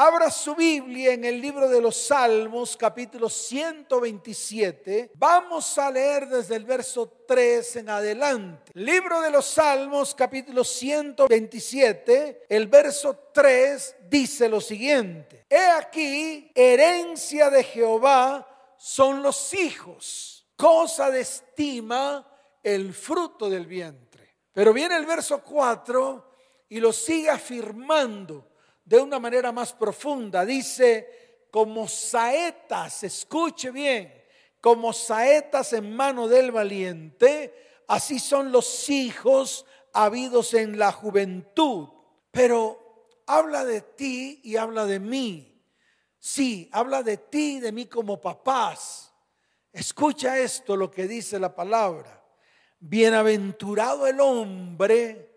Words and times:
Abra 0.00 0.30
su 0.30 0.54
Biblia 0.54 1.12
en 1.12 1.24
el 1.24 1.40
libro 1.40 1.68
de 1.68 1.80
los 1.80 1.96
Salmos, 1.96 2.76
capítulo 2.76 3.28
127. 3.28 5.10
Vamos 5.16 5.76
a 5.76 5.90
leer 5.90 6.28
desde 6.28 6.54
el 6.54 6.64
verso 6.64 7.24
3 7.26 7.74
en 7.74 7.88
adelante. 7.88 8.70
Libro 8.74 9.20
de 9.20 9.32
los 9.32 9.44
Salmos, 9.46 10.14
capítulo 10.14 10.62
127, 10.62 12.46
el 12.48 12.68
verso 12.68 13.30
3 13.34 13.96
dice 14.08 14.48
lo 14.48 14.60
siguiente. 14.60 15.46
He 15.50 15.66
aquí, 15.70 16.52
herencia 16.54 17.50
de 17.50 17.64
Jehová 17.64 18.76
son 18.76 19.20
los 19.20 19.52
hijos, 19.52 20.46
cosa 20.54 21.10
de 21.10 21.22
estima 21.22 22.24
el 22.62 22.94
fruto 22.94 23.50
del 23.50 23.66
vientre. 23.66 24.36
Pero 24.52 24.72
viene 24.72 24.94
el 24.94 25.06
verso 25.06 25.42
4 25.42 26.34
y 26.68 26.78
lo 26.78 26.92
sigue 26.92 27.30
afirmando 27.30 28.47
de 28.88 28.98
una 28.98 29.20
manera 29.20 29.52
más 29.52 29.74
profunda. 29.74 30.46
Dice, 30.46 31.46
como 31.50 31.86
saetas, 31.86 33.04
escuche 33.04 33.70
bien, 33.70 34.24
como 34.62 34.94
saetas 34.94 35.74
en 35.74 35.94
mano 35.94 36.26
del 36.26 36.50
valiente, 36.50 37.82
así 37.86 38.18
son 38.18 38.50
los 38.50 38.88
hijos 38.88 39.66
habidos 39.92 40.54
en 40.54 40.78
la 40.78 40.90
juventud. 40.90 41.88
Pero 42.30 43.10
habla 43.26 43.66
de 43.66 43.82
ti 43.82 44.40
y 44.42 44.56
habla 44.56 44.86
de 44.86 45.00
mí. 45.00 45.62
Sí, 46.18 46.70
habla 46.72 47.02
de 47.02 47.18
ti 47.18 47.56
y 47.56 47.60
de 47.60 47.72
mí 47.72 47.86
como 47.86 48.18
papás. 48.18 49.12
Escucha 49.70 50.38
esto, 50.38 50.76
lo 50.76 50.90
que 50.90 51.06
dice 51.06 51.38
la 51.38 51.54
palabra. 51.54 52.24
Bienaventurado 52.80 54.06
el 54.06 54.18
hombre 54.18 55.27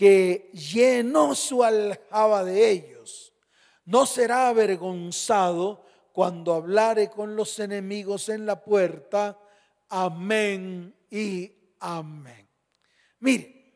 que 0.00 0.50
llenó 0.54 1.34
su 1.34 1.62
aljaba 1.62 2.42
de 2.42 2.70
ellos, 2.70 3.34
no 3.84 4.06
será 4.06 4.48
avergonzado 4.48 5.84
cuando 6.14 6.54
hablare 6.54 7.10
con 7.10 7.36
los 7.36 7.58
enemigos 7.58 8.30
en 8.30 8.46
la 8.46 8.64
puerta. 8.64 9.38
Amén 9.90 10.96
y 11.10 11.52
amén. 11.80 12.48
Mire, 13.18 13.74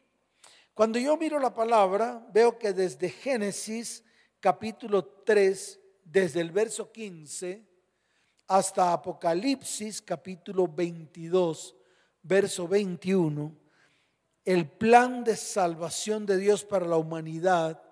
cuando 0.73 0.99
yo 0.99 1.15
miro 1.19 1.39
la 1.39 1.53
palabra, 1.53 2.27
veo 2.33 2.59
que 2.59 2.73
desde 2.73 3.11
Génesis 3.11 4.03
capítulo 4.41 5.05
3, 5.05 5.79
desde 6.05 6.41
el 6.41 6.53
verso 6.53 6.91
15 6.91 7.69
hasta 8.49 8.95
Apocalipsis 8.95 10.01
capítulo 10.01 10.69
22, 10.69 11.77
verso 12.23 12.67
21, 12.67 13.64
el 14.45 14.69
plan 14.71 15.25
de 15.25 15.37
salvación 15.37 16.27
de 16.27 16.37
Dios 16.37 16.65
para 16.65 16.87
la 16.87 16.97
humanidad 16.97 17.83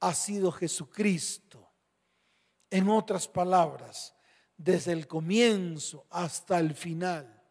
ha 0.00 0.14
sido 0.14 0.50
Jesucristo. 0.50 1.70
En 2.70 2.88
otras 2.88 3.28
palabras, 3.28 4.14
desde 4.56 4.92
el 4.92 5.06
comienzo 5.06 6.06
hasta 6.10 6.58
el 6.58 6.74
final, 6.74 7.42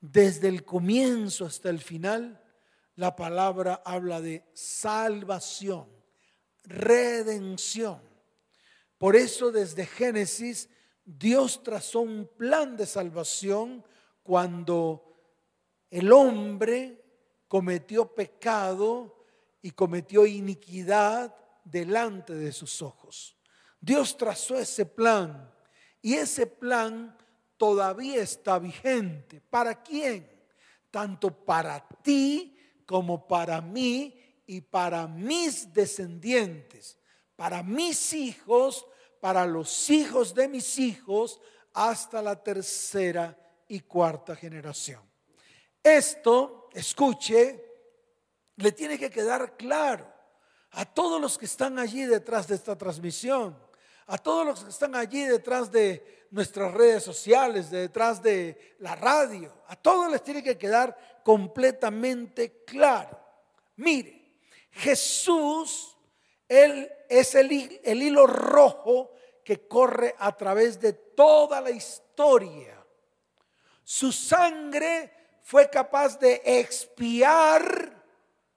desde 0.00 0.48
el 0.48 0.64
comienzo 0.64 1.46
hasta 1.46 1.70
el 1.70 1.80
final, 1.80 2.42
la 2.96 3.16
palabra 3.16 3.82
habla 3.84 4.20
de 4.20 4.44
salvación, 4.52 5.88
redención. 6.64 8.02
Por 8.98 9.16
eso 9.16 9.50
desde 9.50 9.86
Génesis 9.86 10.68
Dios 11.04 11.62
trazó 11.62 12.00
un 12.00 12.30
plan 12.36 12.76
de 12.76 12.84
salvación 12.84 13.82
cuando 14.22 15.16
el 15.88 16.12
hombre 16.12 16.99
cometió 17.50 18.14
pecado 18.14 19.24
y 19.60 19.72
cometió 19.72 20.24
iniquidad 20.24 21.34
delante 21.64 22.32
de 22.32 22.52
sus 22.52 22.80
ojos. 22.80 23.36
Dios 23.80 24.16
trazó 24.16 24.56
ese 24.56 24.86
plan 24.86 25.52
y 26.00 26.14
ese 26.14 26.46
plan 26.46 27.18
todavía 27.56 28.22
está 28.22 28.60
vigente. 28.60 29.40
¿Para 29.40 29.82
quién? 29.82 30.30
Tanto 30.92 31.44
para 31.44 31.84
ti 32.04 32.56
como 32.86 33.26
para 33.26 33.60
mí 33.60 34.14
y 34.46 34.60
para 34.60 35.08
mis 35.08 35.74
descendientes, 35.74 36.98
para 37.34 37.64
mis 37.64 38.12
hijos, 38.12 38.86
para 39.20 39.44
los 39.44 39.90
hijos 39.90 40.36
de 40.36 40.46
mis 40.46 40.78
hijos, 40.78 41.40
hasta 41.74 42.22
la 42.22 42.40
tercera 42.40 43.36
y 43.66 43.80
cuarta 43.80 44.36
generación. 44.36 45.02
Esto 45.82 46.59
escuche, 46.72 47.64
le 48.56 48.72
tiene 48.72 48.98
que 48.98 49.10
quedar 49.10 49.56
claro 49.56 50.06
a 50.72 50.84
todos 50.84 51.20
los 51.20 51.38
que 51.38 51.46
están 51.46 51.78
allí 51.78 52.04
detrás 52.04 52.46
de 52.46 52.54
esta 52.54 52.76
transmisión, 52.76 53.56
a 54.06 54.18
todos 54.18 54.46
los 54.46 54.64
que 54.64 54.70
están 54.70 54.94
allí 54.94 55.24
detrás 55.24 55.70
de 55.70 56.26
nuestras 56.30 56.72
redes 56.72 57.02
sociales, 57.02 57.70
detrás 57.70 58.22
de 58.22 58.76
la 58.78 58.94
radio, 58.94 59.52
a 59.66 59.76
todos 59.76 60.10
les 60.10 60.22
tiene 60.22 60.42
que 60.42 60.58
quedar 60.58 61.20
completamente 61.24 62.64
claro. 62.64 63.18
Mire, 63.76 64.36
Jesús, 64.70 65.96
Él 66.48 66.90
es 67.08 67.34
el, 67.34 67.80
el 67.82 68.02
hilo 68.02 68.26
rojo 68.26 69.12
que 69.44 69.66
corre 69.66 70.14
a 70.18 70.36
través 70.36 70.80
de 70.80 70.92
toda 70.92 71.60
la 71.60 71.70
historia. 71.70 72.76
Su 73.82 74.12
sangre 74.12 75.19
fue 75.42 75.68
capaz 75.68 76.18
de 76.18 76.42
expiar 76.44 78.02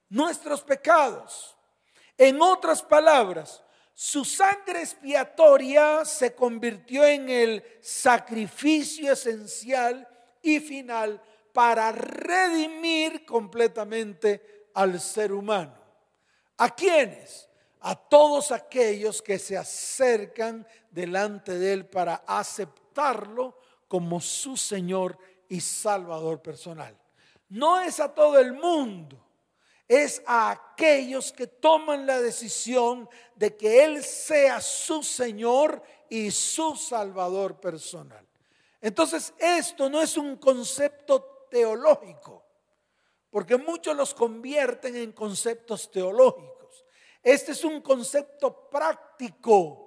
nuestros 0.09 0.61
pecados. 0.61 1.57
En 2.17 2.41
otras 2.41 2.81
palabras, 2.83 3.63
su 3.93 4.25
sangre 4.25 4.81
expiatoria 4.81 6.03
se 6.05 6.33
convirtió 6.33 7.05
en 7.05 7.29
el 7.29 7.63
sacrificio 7.81 9.13
esencial 9.13 10.07
y 10.41 10.59
final 10.59 11.21
para 11.53 11.91
redimir 11.91 13.25
completamente 13.25 14.67
al 14.73 14.99
ser 14.99 15.31
humano. 15.31 15.75
¿A 16.57 16.73
quiénes? 16.73 17.49
A 17.81 17.95
todos 17.95 18.51
aquellos 18.51 19.21
que 19.21 19.37
se 19.37 19.57
acercan 19.57 20.65
delante 20.89 21.57
de 21.57 21.73
Él 21.73 21.85
para 21.85 22.23
aceptarlo 22.27 23.57
como 23.87 24.19
su 24.19 24.57
Señor 24.57 25.17
y 25.49 25.61
Salvador 25.61 26.41
personal. 26.41 26.97
No 27.49 27.79
es 27.79 27.99
a 27.99 28.13
todo 28.13 28.39
el 28.39 28.53
mundo, 28.53 29.23
es 29.87 30.21
a 30.25 30.51
aquellos 30.51 31.31
que 31.31 31.47
toman 31.47 32.05
la 32.05 32.19
decisión 32.21 33.07
de 33.35 33.55
que 33.55 33.83
Él 33.83 34.03
sea 34.03 34.61
su 34.61 35.03
Señor 35.03 35.83
y 36.09 36.31
su 36.31 36.75
Salvador 36.75 37.59
personal. 37.59 38.25
Entonces, 38.81 39.33
esto 39.37 39.89
no 39.89 40.01
es 40.01 40.17
un 40.17 40.37
concepto 40.37 41.47
teológico, 41.49 42.43
porque 43.29 43.57
muchos 43.57 43.95
los 43.95 44.13
convierten 44.13 44.95
en 44.95 45.11
conceptos 45.11 45.89
teológicos. 45.91 46.85
Este 47.21 47.53
es 47.53 47.63
un 47.63 47.81
concepto 47.81 48.69
práctico. 48.69 49.79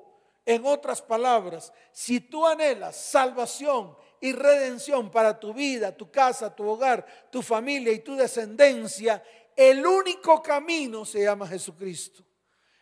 En 0.45 0.65
otras 0.65 1.03
palabras, 1.03 1.73
si 1.91 2.21
tú 2.21 2.47
anhelas 2.47 2.97
salvación 2.97 3.97
y 4.21 4.33
redención 4.33 5.11
para 5.11 5.39
tu 5.39 5.53
vida, 5.53 5.97
tu 5.97 6.11
casa, 6.11 6.55
tu 6.55 6.69
hogar, 6.69 7.07
tu 7.31 7.43
familia 7.43 7.93
y 7.93 8.01
tu 8.01 8.17
descendencia, 8.17 9.23
el 9.57 9.87
único 9.87 10.43
camino 10.43 11.05
se 11.05 11.23
llama 11.23 11.49
Jesucristo. 11.49 12.23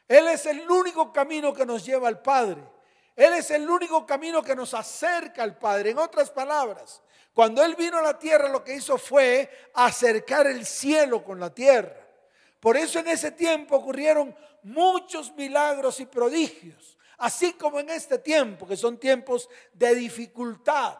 Él 0.08 0.28
es 0.28 0.44
el 0.46 0.68
único 0.68 1.12
camino 1.12 1.52
que 1.54 1.64
nos 1.64 1.84
lleva 1.84 2.08
al 2.08 2.20
Padre. 2.20 2.62
Él 3.16 3.32
es 3.34 3.50
el 3.52 3.68
único 3.68 4.04
camino 4.04 4.42
que 4.42 4.56
nos 4.56 4.74
acerca 4.74 5.42
al 5.42 5.56
Padre. 5.56 5.90
En 5.90 5.98
otras 5.98 6.30
palabras, 6.30 7.00
cuando 7.32 7.64
Él 7.64 7.76
vino 7.76 7.98
a 7.98 8.02
la 8.02 8.18
tierra, 8.18 8.48
lo 8.48 8.64
que 8.64 8.74
hizo 8.74 8.98
fue 8.98 9.50
acercar 9.74 10.46
el 10.46 10.66
cielo 10.66 11.22
con 11.22 11.38
la 11.38 11.54
tierra. 11.54 11.96
Por 12.58 12.76
eso 12.76 12.98
en 12.98 13.08
ese 13.08 13.30
tiempo 13.30 13.76
ocurrieron 13.76 14.34
muchos 14.62 15.32
milagros 15.34 16.00
y 16.00 16.06
prodigios, 16.06 16.98
así 17.18 17.52
como 17.52 17.78
en 17.78 17.90
este 17.90 18.18
tiempo, 18.18 18.66
que 18.66 18.76
son 18.76 18.98
tiempos 18.98 19.48
de 19.72 19.94
dificultad 19.94 20.98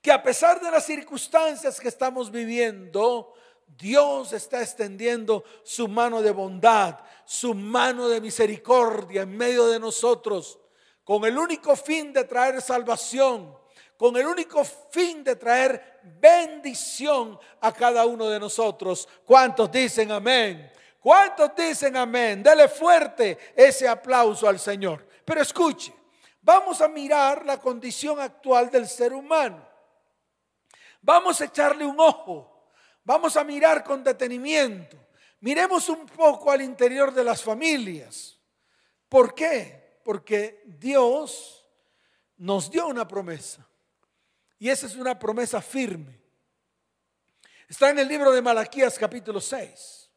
que 0.00 0.10
a 0.10 0.22
pesar 0.22 0.60
de 0.60 0.70
las 0.70 0.84
circunstancias 0.86 1.78
que 1.78 1.88
estamos 1.88 2.30
viviendo, 2.30 3.34
Dios 3.66 4.32
está 4.32 4.62
extendiendo 4.62 5.44
su 5.62 5.88
mano 5.88 6.22
de 6.22 6.30
bondad, 6.30 6.98
su 7.24 7.54
mano 7.54 8.08
de 8.08 8.20
misericordia 8.20 9.22
en 9.22 9.36
medio 9.36 9.66
de 9.66 9.78
nosotros, 9.78 10.58
con 11.04 11.24
el 11.24 11.38
único 11.38 11.76
fin 11.76 12.12
de 12.12 12.24
traer 12.24 12.60
salvación, 12.62 13.56
con 13.96 14.16
el 14.16 14.26
único 14.26 14.64
fin 14.64 15.22
de 15.22 15.36
traer 15.36 16.00
bendición 16.02 17.38
a 17.60 17.72
cada 17.72 18.06
uno 18.06 18.28
de 18.28 18.40
nosotros. 18.40 19.06
¿Cuántos 19.26 19.70
dicen 19.70 20.10
amén? 20.10 20.72
¿Cuántos 20.98 21.54
dicen 21.54 21.96
amén? 21.96 22.42
Dele 22.42 22.68
fuerte 22.68 23.38
ese 23.54 23.86
aplauso 23.86 24.48
al 24.48 24.58
Señor. 24.58 25.06
Pero 25.24 25.42
escuche, 25.42 25.94
vamos 26.40 26.80
a 26.80 26.88
mirar 26.88 27.44
la 27.44 27.58
condición 27.58 28.18
actual 28.20 28.70
del 28.70 28.88
ser 28.88 29.12
humano. 29.12 29.69
Vamos 31.02 31.40
a 31.40 31.46
echarle 31.46 31.84
un 31.84 31.98
ojo, 31.98 32.68
vamos 33.04 33.36
a 33.36 33.44
mirar 33.44 33.82
con 33.82 34.04
detenimiento. 34.04 34.96
Miremos 35.40 35.88
un 35.88 36.04
poco 36.06 36.50
al 36.50 36.60
interior 36.60 37.12
de 37.12 37.24
las 37.24 37.42
familias. 37.42 38.38
¿Por 39.08 39.34
qué? 39.34 40.00
Porque 40.04 40.62
Dios 40.66 41.66
nos 42.36 42.70
dio 42.70 42.86
una 42.86 43.08
promesa. 43.08 43.66
Y 44.58 44.68
esa 44.68 44.86
es 44.86 44.96
una 44.96 45.18
promesa 45.18 45.62
firme. 45.62 46.20
Está 47.66 47.90
en 47.90 47.98
el 48.00 48.08
libro 48.08 48.32
de 48.32 48.42
Malaquías 48.42 48.98
capítulo 48.98 49.40
6, 49.40 50.10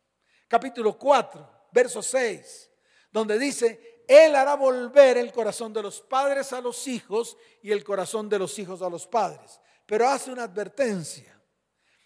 capítulo 0.47 0.97
4, 0.97 1.67
verso 1.71 2.01
6, 2.01 2.69
donde 3.11 3.37
dice, 3.39 4.03
Él 4.07 4.35
hará 4.35 4.55
volver 4.55 5.17
el 5.17 5.31
corazón 5.31 5.71
de 5.71 5.83
los 5.83 6.01
padres 6.01 6.51
a 6.51 6.59
los 6.59 6.87
hijos 6.87 7.37
y 7.61 7.71
el 7.71 7.83
corazón 7.83 8.27
de 8.27 8.39
los 8.39 8.57
hijos 8.59 8.81
a 8.81 8.89
los 8.89 9.07
padres. 9.07 9.61
Pero 9.85 10.07
hace 10.07 10.31
una 10.31 10.43
advertencia. 10.43 11.39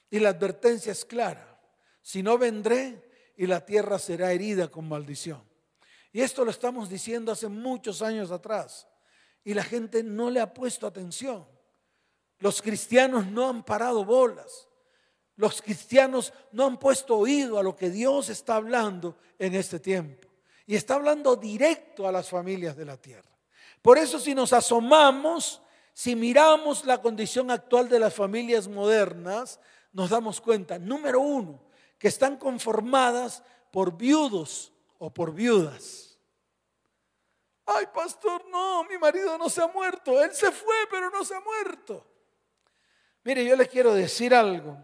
Y 0.09 0.19
la 0.19 0.29
advertencia 0.29 0.91
es 0.91 1.05
clara. 1.05 1.59
Si 2.01 2.23
no 2.23 2.37
vendré 2.37 3.33
y 3.35 3.45
la 3.45 3.65
tierra 3.65 3.99
será 3.99 4.31
herida 4.31 4.69
con 4.69 4.87
maldición. 4.87 5.43
Y 6.11 6.21
esto 6.21 6.45
lo 6.45 6.51
estamos 6.51 6.89
diciendo 6.89 7.31
hace 7.31 7.47
muchos 7.47 8.01
años 8.01 8.31
atrás. 8.31 8.87
Y 9.43 9.53
la 9.53 9.63
gente 9.63 10.03
no 10.03 10.29
le 10.29 10.39
ha 10.39 10.53
puesto 10.53 10.87
atención. 10.87 11.47
Los 12.39 12.61
cristianos 12.61 13.27
no 13.27 13.49
han 13.49 13.63
parado 13.63 14.05
bolas. 14.05 14.67
Los 15.35 15.61
cristianos 15.61 16.33
no 16.51 16.65
han 16.65 16.77
puesto 16.79 17.15
oído 17.15 17.59
a 17.59 17.63
lo 17.63 17.75
que 17.75 17.89
Dios 17.89 18.29
está 18.29 18.55
hablando 18.55 19.17
en 19.37 19.53
este 19.53 19.79
tiempo. 19.79 20.27
Y 20.65 20.75
está 20.75 20.95
hablando 20.95 21.35
directo 21.35 22.07
a 22.07 22.11
las 22.11 22.29
familias 22.29 22.75
de 22.75 22.85
la 22.85 22.97
tierra. 22.97 23.29
Por 23.81 23.97
eso 23.97 24.19
si 24.19 24.33
nos 24.33 24.51
asomamos, 24.53 25.61
si 25.97 26.15
miramos 26.15 26.85
la 26.85 27.01
condición 27.01 27.49
actual 27.49 27.89
de 27.89 27.99
las 27.99 28.13
familias 28.13 28.67
modernas, 28.67 29.59
nos 29.91 30.11
damos 30.11 30.39
cuenta, 30.39 30.77
número 30.77 31.19
uno, 31.19 31.59
que 31.97 32.07
están 32.07 32.37
conformadas 32.37 33.41
por 33.71 33.97
viudos 33.97 34.71
o 34.99 35.11
por 35.11 35.33
viudas. 35.33 36.19
Ay, 37.65 37.87
pastor, 37.91 38.45
no, 38.47 38.83
mi 38.83 38.99
marido 38.99 39.39
no 39.39 39.49
se 39.49 39.59
ha 39.59 39.65
muerto. 39.69 40.23
Él 40.23 40.31
se 40.33 40.51
fue, 40.51 40.75
pero 40.91 41.09
no 41.09 41.25
se 41.25 41.33
ha 41.33 41.39
muerto. 41.39 42.05
Mire, 43.23 43.43
yo 43.43 43.55
le 43.55 43.67
quiero 43.67 43.95
decir 43.95 44.35
algo. 44.35 44.77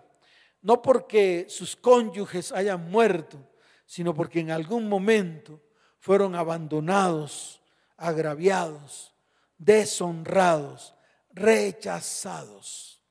No 0.64 0.82
porque 0.82 1.46
sus 1.48 1.76
cónyuges 1.76 2.52
hayan 2.52 2.90
muerto, 2.90 3.38
sino 3.86 4.16
porque 4.16 4.40
en 4.40 4.50
algún 4.50 4.90
momento 4.90 5.62
fueron 6.00 6.34
abandonados, 6.34 7.62
agraviados, 7.98 9.14
deshonrados, 9.60 10.96
rechazados. 11.34 13.02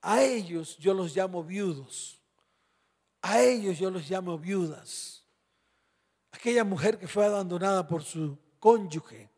A 0.00 0.22
ellos 0.22 0.76
yo 0.78 0.94
los 0.94 1.14
llamo 1.16 1.42
viudos. 1.42 2.20
A 3.20 3.40
ellos 3.40 3.78
yo 3.78 3.90
los 3.90 4.08
llamo 4.08 4.38
viudas. 4.38 5.24
Aquella 6.30 6.62
mujer 6.62 6.98
que 6.98 7.08
fue 7.08 7.26
abandonada 7.26 7.86
por 7.86 8.04
su 8.04 8.38
cónyuge 8.60 9.28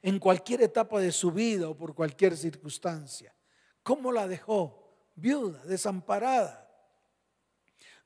en 0.00 0.18
cualquier 0.18 0.62
etapa 0.62 1.00
de 1.00 1.10
su 1.10 1.32
vida 1.32 1.68
o 1.68 1.76
por 1.76 1.94
cualquier 1.94 2.36
circunstancia. 2.36 3.34
¿Cómo 3.82 4.12
la 4.12 4.28
dejó? 4.28 4.78
Viuda, 5.14 5.64
desamparada. 5.64 6.58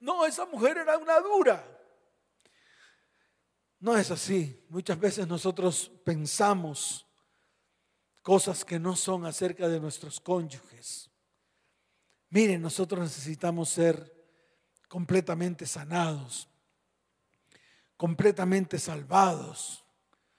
No, 0.01 0.25
esa 0.25 0.47
mujer 0.47 0.79
era 0.79 0.97
una 0.97 1.21
dura. 1.21 1.65
No 3.81 3.97
es 3.97 4.11
así. 4.11 4.65
Muchas 4.69 4.99
veces 4.99 5.27
nosotros 5.27 5.91
pensamos 6.05 7.06
cosas 8.27 8.65
que 8.65 8.81
no 8.81 8.97
son 8.97 9.25
acerca 9.25 9.69
de 9.69 9.79
nuestros 9.79 10.19
cónyuges. 10.19 11.09
Miren, 12.29 12.61
nosotros 12.61 12.99
necesitamos 12.99 13.69
ser 13.69 14.13
completamente 14.89 15.65
sanados, 15.65 16.49
completamente 17.97 18.81
salvados 18.81 19.85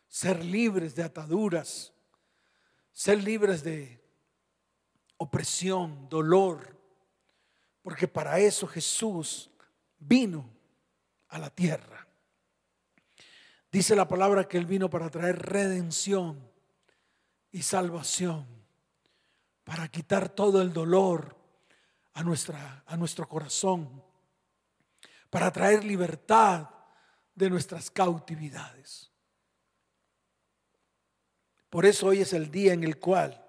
ser 0.09 0.43
libres 0.43 0.95
de 0.95 1.03
ataduras, 1.03 1.93
ser 2.91 3.23
libres 3.23 3.63
de 3.63 4.03
opresión, 5.15 6.09
dolor, 6.09 6.77
porque 7.81 8.05
para 8.05 8.37
eso 8.37 8.67
Jesús 8.67 9.49
vino 9.97 10.49
a 11.29 11.39
la 11.39 11.49
tierra. 11.49 12.05
Dice 13.71 13.95
la 13.95 14.09
palabra 14.09 14.45
que 14.45 14.57
Él 14.57 14.65
vino 14.65 14.89
para 14.89 15.09
traer 15.09 15.39
redención 15.41 16.46
y 17.51 17.61
salvación, 17.61 18.45
para 19.63 19.87
quitar 19.87 20.29
todo 20.29 20.61
el 20.61 20.71
dolor 20.71 21.35
a, 22.13 22.23
nuestra, 22.23 22.83
a 22.85 22.97
nuestro 22.97 23.27
corazón, 23.27 24.03
para 25.29 25.51
traer 25.51 25.83
libertad 25.83 26.69
de 27.35 27.49
nuestras 27.49 27.91
cautividades. 27.91 29.11
Por 31.69 31.85
eso 31.85 32.07
hoy 32.07 32.21
es 32.21 32.33
el 32.33 32.49
día 32.49 32.73
en 32.73 32.83
el 32.83 32.97
cual 32.97 33.45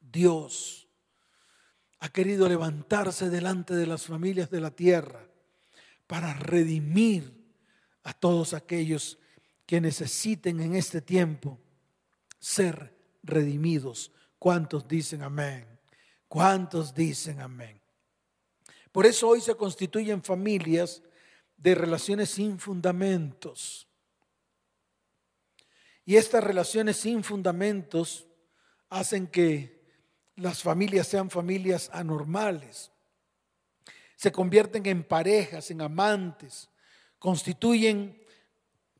Dios 0.00 0.88
ha 2.00 2.08
querido 2.08 2.48
levantarse 2.48 3.30
delante 3.30 3.74
de 3.74 3.86
las 3.86 4.06
familias 4.06 4.50
de 4.50 4.60
la 4.60 4.70
tierra 4.70 5.24
para 6.06 6.34
redimir 6.34 7.40
a 8.02 8.12
todos 8.12 8.54
aquellos 8.54 9.18
que 9.66 9.80
necesiten 9.80 10.60
en 10.60 10.74
este 10.74 11.00
tiempo 11.00 11.60
ser 12.40 12.96
redimidos. 13.22 14.10
¿Cuántos 14.40 14.88
dicen 14.88 15.22
amén? 15.22 15.66
¿Cuántos 16.26 16.92
dicen 16.92 17.40
amén? 17.40 17.80
Por 18.90 19.06
eso 19.06 19.28
hoy 19.28 19.40
se 19.40 19.54
constituyen 19.54 20.22
familias 20.22 21.02
de 21.56 21.76
relaciones 21.76 22.30
sin 22.30 22.58
fundamentos 22.58 23.86
y 26.10 26.16
estas 26.16 26.42
relaciones 26.42 26.96
sin 26.96 27.22
fundamentos 27.22 28.26
hacen 28.88 29.28
que 29.28 29.80
las 30.34 30.60
familias 30.60 31.06
sean 31.06 31.30
familias 31.30 31.88
anormales. 31.92 32.90
Se 34.16 34.32
convierten 34.32 34.84
en 34.86 35.04
parejas, 35.04 35.70
en 35.70 35.82
amantes, 35.82 36.68
constituyen 37.20 38.20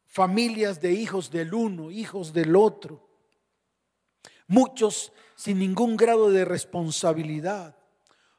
familias 0.06 0.80
de 0.80 0.92
hijos 0.92 1.32
del 1.32 1.52
uno, 1.52 1.90
hijos 1.90 2.32
del 2.32 2.54
otro. 2.54 3.09
Muchos 4.50 5.12
sin 5.36 5.60
ningún 5.60 5.96
grado 5.96 6.28
de 6.28 6.44
responsabilidad, 6.44 7.76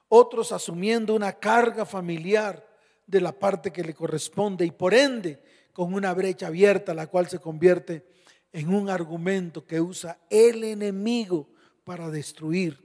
otros 0.09 0.51
asumiendo 0.51 1.15
una 1.15 1.31
carga 1.31 1.85
familiar 1.85 2.67
de 3.07 3.21
la 3.21 3.31
parte 3.31 3.71
que 3.71 3.81
le 3.81 3.93
corresponde 3.93 4.65
y 4.65 4.71
por 4.71 4.93
ende 4.93 5.41
con 5.71 5.93
una 5.93 6.13
brecha 6.13 6.47
abierta 6.47 6.93
la 6.93 7.07
cual 7.07 7.29
se 7.29 7.39
convierte 7.39 8.05
en 8.51 8.73
un 8.73 8.89
argumento 8.89 9.65
que 9.65 9.79
usa 9.79 10.19
el 10.29 10.65
enemigo 10.65 11.47
para 11.85 12.09
destruir. 12.09 12.77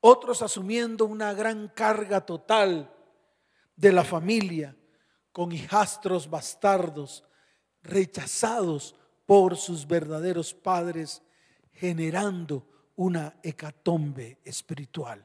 Otros 0.00 0.42
asumiendo 0.42 1.04
una 1.04 1.32
gran 1.34 1.68
carga 1.68 2.26
total 2.26 2.92
de 3.76 3.92
la 3.92 4.02
familia 4.02 4.74
con 5.30 5.52
hijastros 5.52 6.28
bastardos 6.28 7.22
rechazados 7.80 8.96
por 9.24 9.56
sus 9.56 9.86
verdaderos 9.86 10.52
padres, 10.52 11.22
generando 11.72 12.66
una 12.96 13.38
hecatombe 13.42 14.38
espiritual. 14.44 15.24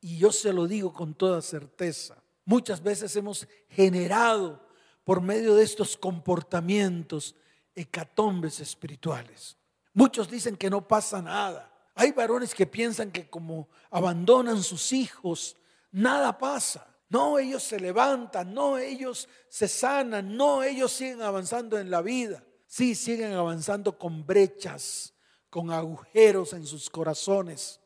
Y 0.00 0.18
yo 0.18 0.32
se 0.32 0.52
lo 0.52 0.66
digo 0.66 0.92
con 0.92 1.14
toda 1.14 1.40
certeza. 1.40 2.22
Muchas 2.44 2.82
veces 2.82 3.14
hemos 3.16 3.46
generado 3.68 4.66
por 5.04 5.20
medio 5.20 5.54
de 5.54 5.64
estos 5.64 5.96
comportamientos 5.96 7.36
hecatombes 7.74 8.60
espirituales. 8.60 9.56
Muchos 9.94 10.30
dicen 10.30 10.56
que 10.56 10.70
no 10.70 10.86
pasa 10.86 11.22
nada. 11.22 11.72
Hay 11.94 12.12
varones 12.12 12.54
que 12.54 12.66
piensan 12.66 13.10
que 13.10 13.28
como 13.28 13.68
abandonan 13.90 14.62
sus 14.62 14.92
hijos, 14.92 15.56
nada 15.90 16.38
pasa. 16.38 16.86
No, 17.08 17.38
ellos 17.38 17.62
se 17.62 17.78
levantan, 17.78 18.54
no, 18.54 18.78
ellos 18.78 19.28
se 19.48 19.68
sanan, 19.68 20.34
no, 20.34 20.62
ellos 20.62 20.92
siguen 20.92 21.20
avanzando 21.20 21.78
en 21.78 21.90
la 21.90 22.00
vida. 22.00 22.42
Sí, 22.66 22.94
siguen 22.94 23.34
avanzando 23.34 23.98
con 23.98 24.26
brechas, 24.26 25.12
con 25.52 25.70
agujeros 25.70 26.54
en 26.54 26.64
sus 26.64 26.88
corazones, 26.88 27.78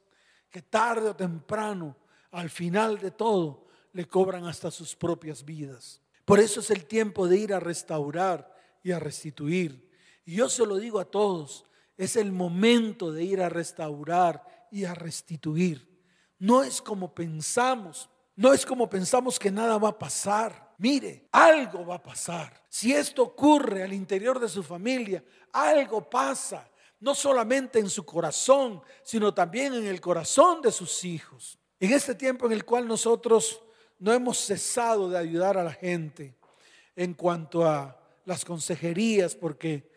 que 0.49 0.63
tarde 0.63 1.09
o 1.09 1.17
temprano, 1.17 1.97
al 2.31 2.49
final 2.49 2.97
de 3.01 3.11
todo, 3.11 3.67
le 3.93 4.07
cobran 4.07 4.45
hasta 4.45 4.71
sus 4.71 4.95
propias 4.95 5.45
vidas. 5.45 6.01
Por 6.25 6.39
eso 6.39 6.61
es 6.61 6.71
el 6.71 6.87
tiempo 6.87 7.27
de 7.27 7.39
ir 7.39 7.53
a 7.53 7.59
restaurar 7.59 8.55
y 8.85 8.93
a 8.93 9.01
restituir. 9.01 9.91
Y 10.25 10.37
yo 10.37 10.49
se 10.49 10.65
lo 10.65 10.77
digo 10.77 11.01
a 11.01 11.11
todos, 11.11 11.65
es 11.97 12.15
el 12.15 12.31
momento 12.31 13.11
de 13.11 13.25
ir 13.25 13.43
a 13.43 13.49
restaurar 13.49 14.69
y 14.71 14.85
a 14.85 14.95
restituir. 14.95 15.89
No 16.39 16.63
es 16.63 16.81
como 16.81 17.17
pensamos, 17.17 18.09
no 18.37 18.53
es 18.53 18.65
como 18.65 18.89
pensamos 18.89 19.41
que 19.41 19.51
nada 19.51 19.77
va 19.77 19.89
a 19.89 19.99
pasar. 19.99 20.73
Mire, 20.79 21.27
algo 21.33 21.85
va 21.85 21.97
a 21.97 22.03
pasar. 22.03 22.63
Si 22.69 22.93
esto 22.93 23.25
ocurre 23.25 23.83
al 23.83 23.93
interior 23.93 24.39
de 24.39 24.49
su 24.49 24.63
familia, 24.63 25.25
algo 25.53 26.09
pasa, 26.09 26.71
no 27.01 27.15
solamente 27.15 27.79
en 27.79 27.91
su 27.91 28.05
corazón, 28.05 28.83
sino 29.03 29.35
también 29.35 29.75
en 29.75 29.87
el 29.87 30.01
corazón 30.01 30.63
de 30.63 30.73
sus 30.73 31.05
hijos. 31.05 31.59
En 31.79 31.93
este 31.93 32.15
tiempo 32.15 32.47
en 32.47 32.53
el 32.53 32.65
cual 32.65 32.89
nosotros 32.89 33.63
no 33.99 34.13
hemos 34.13 34.39
cesado 34.39 35.11
de 35.11 35.19
ayudar 35.19 35.59
a 35.59 35.65
la 35.65 35.73
gente, 35.73 36.35
en 36.95 37.15
cuanto 37.15 37.67
a 37.67 37.99
las 38.25 38.45
consejerías 38.45 39.35
porque 39.35 39.91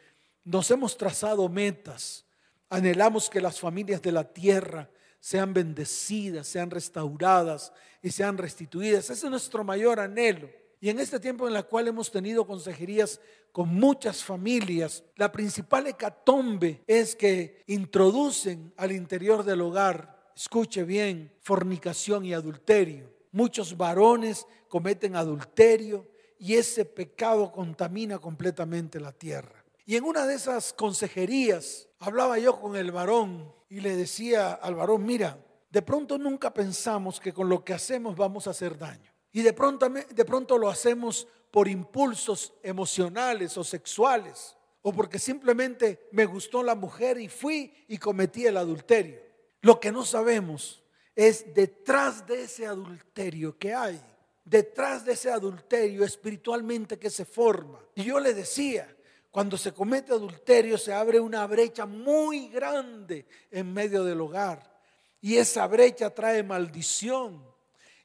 nos 0.44 0.70
hemos 0.72 0.98
trazado 0.98 1.48
metas. 1.48 2.25
Anhelamos 2.70 3.29
que 3.29 3.41
las 3.41 3.60
familias 3.60 4.01
de 4.01 4.12
la 4.12 4.24
tierra 4.25 4.89
sean 5.20 5.53
bendecidas, 5.53 6.48
sean 6.48 6.70
restauradas 6.70 7.74
y 8.01 8.12
sean 8.12 8.38
restituidas. 8.38 9.10
Ese 9.10 9.25
es 9.25 9.32
nuestro 9.32 9.63
mayor 9.63 10.00
anhelo. 10.00 10.50
Y 10.82 10.90
en 10.90 11.00
este 11.00 11.20
tiempo 11.20 11.48
en 11.48 11.56
el 11.56 11.66
cual 11.66 11.90
hemos 11.90 12.10
tenido 12.10 12.48
consejerías 12.48 13.20
con 13.52 13.68
muchas 13.70 14.24
familias, 14.24 15.04
la 15.16 15.32
principal 15.32 15.88
hecatombe 15.88 16.84
es 16.88 17.16
que 17.16 17.64
introducen 17.68 18.74
al 18.78 18.94
interior 18.94 19.44
del 19.44 19.62
hogar, 19.62 20.32
escuche 20.36 20.84
bien, 20.84 21.34
fornicación 21.42 22.24
y 22.26 22.34
adulterio. 22.34 23.14
Muchos 23.32 23.76
varones 23.76 24.48
cometen 24.70 25.18
adulterio 25.18 26.08
y 26.40 26.56
ese 26.56 26.86
pecado 26.86 27.52
contamina 27.52 28.18
completamente 28.20 29.00
la 29.02 29.12
tierra. 29.12 29.66
Y 29.86 29.98
en 29.98 30.06
una 30.06 30.26
de 30.26 30.36
esas 30.36 30.72
consejerías 30.72 31.90
hablaba 32.00 32.40
yo 32.40 32.60
con 32.62 32.78
el 32.78 32.92
varón 32.92 33.54
y 33.70 33.82
le 33.82 33.98
decía 33.98 34.54
al 34.54 34.76
varón, 34.76 35.06
mira, 35.06 35.38
de 35.70 35.82
pronto 35.82 36.18
nunca 36.18 36.54
pensamos 36.54 37.20
que 37.20 37.34
con 37.34 37.50
lo 37.50 37.66
que 37.66 37.74
hacemos 37.74 38.16
vamos 38.16 38.48
a 38.48 38.52
hacer 38.52 38.78
daño. 38.78 39.12
Y 39.32 39.42
de 39.42 39.54
pronto, 39.54 39.90
de 39.90 40.26
pronto 40.26 40.58
lo 40.58 40.70
hacemos 40.70 41.28
por 41.52 41.68
impulsos 41.68 42.54
emocionales 42.64 43.58
o 43.58 43.64
sexuales, 43.64 44.56
o 44.82 44.94
porque 44.94 45.20
simplemente 45.20 46.08
me 46.12 46.26
gustó 46.26 46.64
la 46.64 46.76
mujer 46.76 47.20
y 47.20 47.28
fui 47.28 47.74
y 47.88 47.98
cometí 47.98 48.46
el 48.46 48.58
adulterio. 48.58 49.20
Lo 49.62 49.80
que 49.80 49.92
no 49.92 50.06
sabemos 50.06 50.84
es 51.16 51.54
detrás 51.54 52.26
de 52.26 52.44
ese 52.44 52.66
adulterio 52.66 53.58
que 53.58 53.74
hay, 53.74 54.02
detrás 54.46 55.04
de 55.04 55.14
ese 55.14 55.32
adulterio 55.32 56.06
espiritualmente 56.06 56.98
que 56.98 57.10
se 57.10 57.26
forma. 57.26 57.80
Y 57.94 58.04
yo 58.04 58.20
le 58.20 58.34
decía, 58.34 58.96
cuando 59.32 59.58
se 59.58 59.74
comete 59.74 60.14
adulterio 60.14 60.78
se 60.78 60.94
abre 60.94 61.20
una 61.20 61.46
brecha 61.46 61.86
muy 61.86 62.48
grande 62.48 63.26
en 63.52 63.74
medio 63.74 64.04
del 64.04 64.22
hogar. 64.22 64.80
Y 65.22 65.36
esa 65.36 65.68
brecha 65.68 66.10
trae 66.10 66.42
maldición. 66.42 67.49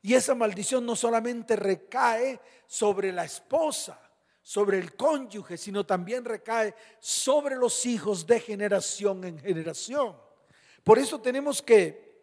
Y 0.04 0.12
esa 0.12 0.34
maldición 0.34 0.84
no 0.84 0.96
solamente 0.96 1.56
recae 1.56 2.38
sobre 2.66 3.10
la 3.10 3.24
esposa, 3.24 3.98
sobre 4.42 4.78
el 4.78 4.94
cónyuge, 4.94 5.56
sino 5.56 5.86
también 5.86 6.26
recae 6.26 6.74
sobre 7.00 7.56
los 7.56 7.86
hijos 7.86 8.26
de 8.26 8.38
generación 8.38 9.24
en 9.24 9.38
generación. 9.38 10.14
Por 10.82 10.98
eso 10.98 11.22
tenemos 11.22 11.62
que 11.62 12.20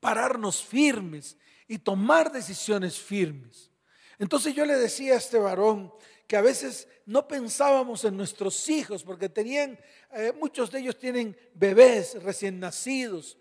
pararnos 0.00 0.64
firmes 0.64 1.36
y 1.68 1.78
tomar 1.78 2.32
decisiones 2.32 2.98
firmes. 2.98 3.70
Entonces 4.18 4.52
yo 4.52 4.64
le 4.64 4.74
decía 4.74 5.14
a 5.14 5.18
este 5.18 5.38
varón 5.38 5.94
que 6.26 6.36
a 6.36 6.42
veces 6.42 6.88
no 7.06 7.28
pensábamos 7.28 8.04
en 8.04 8.16
nuestros 8.16 8.68
hijos 8.68 9.04
porque 9.04 9.28
tenían, 9.28 9.78
eh, 10.14 10.32
muchos 10.36 10.72
de 10.72 10.80
ellos 10.80 10.98
tienen 10.98 11.38
bebés 11.54 12.20
recién 12.24 12.58
nacidos, 12.58 13.38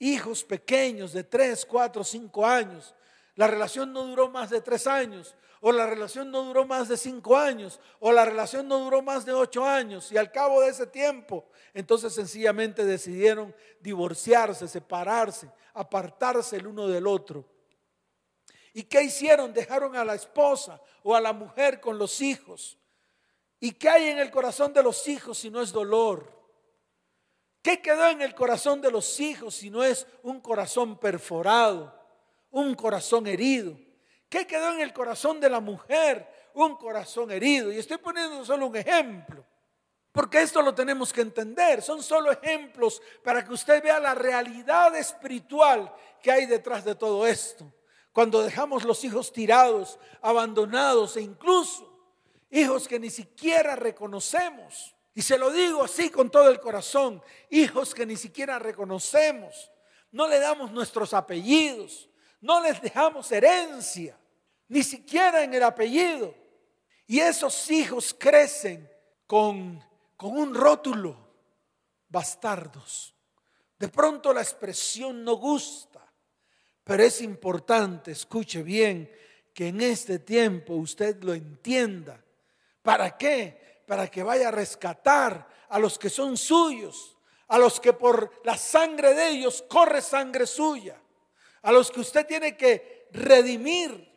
hijos 0.00 0.42
pequeños 0.42 1.12
de 1.12 1.22
3, 1.22 1.64
4, 1.64 2.02
5 2.02 2.44
años 2.44 2.92
la 3.36 3.46
relación 3.46 3.92
no 3.92 4.04
duró 4.04 4.30
más 4.30 4.50
de 4.50 4.60
tres 4.60 4.86
años, 4.86 5.34
o 5.60 5.72
la 5.72 5.86
relación 5.86 6.30
no 6.30 6.44
duró 6.44 6.66
más 6.66 6.88
de 6.88 6.96
cinco 6.96 7.36
años, 7.36 7.80
o 7.98 8.12
la 8.12 8.24
relación 8.24 8.68
no 8.68 8.78
duró 8.80 9.02
más 9.02 9.24
de 9.24 9.32
ocho 9.32 9.64
años, 9.64 10.12
y 10.12 10.16
al 10.16 10.30
cabo 10.30 10.60
de 10.60 10.68
ese 10.68 10.86
tiempo, 10.86 11.46
entonces 11.72 12.14
sencillamente 12.14 12.84
decidieron 12.84 13.54
divorciarse, 13.80 14.68
separarse, 14.68 15.50
apartarse 15.72 16.56
el 16.56 16.66
uno 16.66 16.86
del 16.86 17.06
otro. 17.06 17.44
¿Y 18.74 18.82
qué 18.82 19.02
hicieron? 19.02 19.52
Dejaron 19.52 19.96
a 19.96 20.04
la 20.04 20.14
esposa 20.14 20.80
o 21.02 21.14
a 21.14 21.20
la 21.20 21.32
mujer 21.32 21.80
con 21.80 21.96
los 21.96 22.20
hijos. 22.20 22.76
¿Y 23.60 23.72
qué 23.72 23.88
hay 23.88 24.08
en 24.08 24.18
el 24.18 24.30
corazón 24.30 24.72
de 24.72 24.82
los 24.82 25.08
hijos 25.08 25.38
si 25.38 25.48
no 25.48 25.62
es 25.62 25.72
dolor? 25.72 26.30
¿Qué 27.62 27.80
quedó 27.80 28.08
en 28.08 28.20
el 28.20 28.34
corazón 28.34 28.82
de 28.82 28.90
los 28.90 29.18
hijos 29.20 29.54
si 29.54 29.70
no 29.70 29.82
es 29.82 30.06
un 30.22 30.40
corazón 30.40 30.98
perforado? 30.98 32.03
Un 32.54 32.74
corazón 32.74 33.26
herido. 33.26 33.76
¿Qué 34.28 34.46
quedó 34.46 34.72
en 34.72 34.80
el 34.80 34.92
corazón 34.92 35.40
de 35.40 35.50
la 35.50 35.58
mujer? 35.58 36.50
Un 36.54 36.76
corazón 36.76 37.30
herido. 37.32 37.72
Y 37.72 37.78
estoy 37.78 37.98
poniendo 37.98 38.44
solo 38.44 38.68
un 38.68 38.76
ejemplo. 38.76 39.44
Porque 40.12 40.40
esto 40.40 40.62
lo 40.62 40.72
tenemos 40.72 41.12
que 41.12 41.22
entender. 41.22 41.82
Son 41.82 42.00
solo 42.00 42.30
ejemplos 42.30 43.02
para 43.24 43.44
que 43.44 43.52
usted 43.52 43.82
vea 43.82 43.98
la 43.98 44.14
realidad 44.14 44.94
espiritual 44.94 45.92
que 46.22 46.30
hay 46.30 46.46
detrás 46.46 46.84
de 46.84 46.94
todo 46.94 47.26
esto. 47.26 47.72
Cuando 48.12 48.42
dejamos 48.42 48.84
los 48.84 49.02
hijos 49.02 49.32
tirados, 49.32 49.98
abandonados 50.22 51.16
e 51.16 51.22
incluso 51.22 51.90
hijos 52.50 52.86
que 52.86 53.00
ni 53.00 53.10
siquiera 53.10 53.74
reconocemos. 53.74 54.94
Y 55.12 55.22
se 55.22 55.38
lo 55.38 55.50
digo 55.50 55.82
así 55.82 56.08
con 56.08 56.30
todo 56.30 56.48
el 56.50 56.60
corazón. 56.60 57.20
Hijos 57.50 57.92
que 57.92 58.06
ni 58.06 58.14
siquiera 58.14 58.60
reconocemos. 58.60 59.72
No 60.12 60.28
le 60.28 60.38
damos 60.38 60.70
nuestros 60.70 61.12
apellidos 61.14 62.08
no 62.44 62.60
les 62.60 62.78
dejamos 62.82 63.32
herencia, 63.32 64.14
ni 64.68 64.82
siquiera 64.82 65.42
en 65.42 65.54
el 65.54 65.62
apellido. 65.62 66.34
Y 67.06 67.18
esos 67.18 67.70
hijos 67.70 68.14
crecen 68.18 68.86
con, 69.26 69.82
con 70.14 70.36
un 70.36 70.54
rótulo, 70.54 71.16
bastardos. 72.06 73.14
De 73.78 73.88
pronto 73.88 74.34
la 74.34 74.42
expresión 74.42 75.24
no 75.24 75.36
gusta, 75.36 76.06
pero 76.84 77.02
es 77.02 77.22
importante, 77.22 78.10
escuche 78.10 78.62
bien, 78.62 79.10
que 79.54 79.68
en 79.68 79.80
este 79.80 80.18
tiempo 80.18 80.74
usted 80.74 81.22
lo 81.22 81.32
entienda. 81.32 82.22
¿Para 82.82 83.16
qué? 83.16 83.82
Para 83.86 84.08
que 84.08 84.22
vaya 84.22 84.48
a 84.48 84.50
rescatar 84.50 85.48
a 85.70 85.78
los 85.78 85.98
que 85.98 86.10
son 86.10 86.36
suyos, 86.36 87.16
a 87.48 87.56
los 87.56 87.80
que 87.80 87.94
por 87.94 88.42
la 88.44 88.58
sangre 88.58 89.14
de 89.14 89.30
ellos 89.30 89.64
corre 89.66 90.02
sangre 90.02 90.46
suya 90.46 91.00
a 91.64 91.72
los 91.72 91.90
que 91.90 92.00
usted 92.00 92.26
tiene 92.26 92.56
que 92.56 93.08
redimir, 93.10 94.12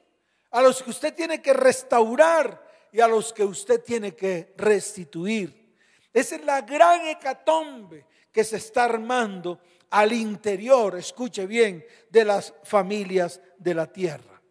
a 0.51 0.62
los 0.62 0.84
que 0.84 0.89
usted 0.89 1.16
tiene 1.16 1.42
que 1.42 1.54
restaurar 1.54 2.62
y 2.92 3.00
a 3.00 3.08
los 3.08 3.32
que 3.32 3.46
usted 3.46 3.82
tiene 3.84 4.16
que 4.16 4.54
restituir. 4.58 5.74
Esa 6.13 6.36
es 6.36 6.44
la 6.44 6.62
gran 6.62 7.08
hecatombe 7.08 8.06
que 8.34 8.44
se 8.44 8.58
está 8.58 8.84
armando 8.84 9.62
al 9.92 10.12
interior, 10.12 10.98
escuche 10.98 11.48
bien, 11.48 11.86
de 12.10 12.25
las 12.25 12.54
familias 12.63 13.39
de 13.58 13.74
la 13.74 13.88
tierra. 13.88 14.42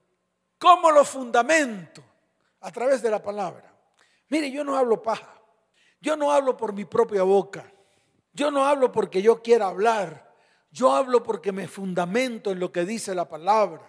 ¿Cómo 0.59 0.91
lo 0.91 1.05
fundamento? 1.05 2.03
A 2.61 2.73
través 2.73 3.03
de 3.03 3.11
la 3.11 3.23
palabra. 3.23 3.75
Mire, 4.31 4.51
yo 4.51 4.65
no 4.65 4.75
hablo 4.75 5.03
paja. 5.03 5.39
Yo 6.01 6.17
no 6.17 6.33
hablo 6.33 6.57
por 6.57 6.73
mi 6.73 6.87
propia 6.87 7.25
boca. 7.25 7.71
Yo 8.33 8.51
no 8.51 8.65
hablo 8.65 8.91
porque 8.91 9.21
yo 9.21 9.43
quiera 9.43 9.67
hablar. 9.67 10.26
Yo 10.77 10.93
hablo 10.93 11.23
porque 11.23 11.53
me 11.53 11.69
fundamento 11.69 12.51
en 12.51 12.61
lo 12.61 12.71
que 12.71 12.85
dice 12.85 13.15
la 13.15 13.27
palabra 13.27 13.81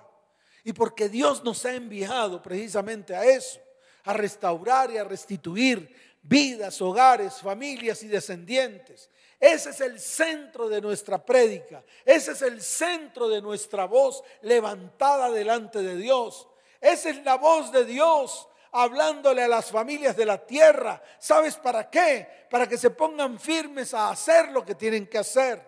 y 0.64 0.72
porque 0.72 1.10
Dios 1.10 1.44
nos 1.44 1.66
ha 1.66 1.74
enviado 1.74 2.42
precisamente 2.42 3.14
a 3.14 3.26
eso, 3.26 3.60
a 4.06 4.14
restaurar 4.14 4.90
y 4.92 4.98
a 4.98 5.04
restituir 5.04 5.94
vidas, 6.22 6.82
hogares, 6.82 7.42
familias 7.42 8.04
y 8.04 8.08
descendientes. 8.08 9.10
Ese 9.38 9.72
es 9.72 9.82
el 9.82 10.00
centro 10.00 10.70
de 10.70 10.80
nuestra 10.80 11.26
prédica, 11.26 11.84
ese 12.06 12.32
es 12.32 12.42
el 12.42 12.62
centro 12.62 13.28
de 13.28 13.42
nuestra 13.42 13.84
voz 13.84 14.24
levantada 14.42 15.30
delante 15.30 15.82
de 15.82 15.98
Dios. 15.98 16.48
Esa 16.80 17.10
es 17.10 17.22
la 17.26 17.36
voz 17.36 17.70
de 17.74 17.84
Dios 17.84 18.48
hablándole 18.72 19.44
a 19.44 19.50
las 19.50 19.72
familias 19.72 20.16
de 20.16 20.26
la 20.26 20.38
tierra. 20.38 21.04
¿Sabes 21.20 21.58
para 21.58 21.90
qué? 21.90 22.46
Para 22.50 22.66
que 22.66 22.78
se 22.78 22.92
pongan 22.92 23.38
firmes 23.38 23.94
a 23.94 24.10
hacer 24.10 24.54
lo 24.54 24.64
que 24.64 24.76
tienen 24.76 25.06
que 25.06 25.18
hacer. 25.18 25.67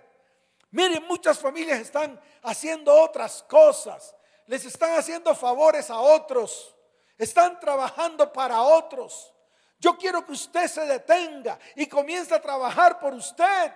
Miren, 0.71 1.05
muchas 1.07 1.39
familias 1.39 1.79
están 1.79 2.19
haciendo 2.43 2.93
otras 2.93 3.43
cosas. 3.43 4.15
Les 4.45 4.65
están 4.65 4.97
haciendo 4.97 5.33
favores 5.35 5.89
a 5.89 5.99
otros. 5.99 6.75
Están 7.17 7.59
trabajando 7.59 8.31
para 8.31 8.61
otros. 8.61 9.33
Yo 9.79 9.97
quiero 9.97 10.25
que 10.25 10.33
usted 10.33 10.67
se 10.67 10.85
detenga 10.85 11.57
y 11.75 11.88
comience 11.88 12.33
a 12.33 12.41
trabajar 12.41 12.99
por 12.99 13.13
usted. 13.13 13.73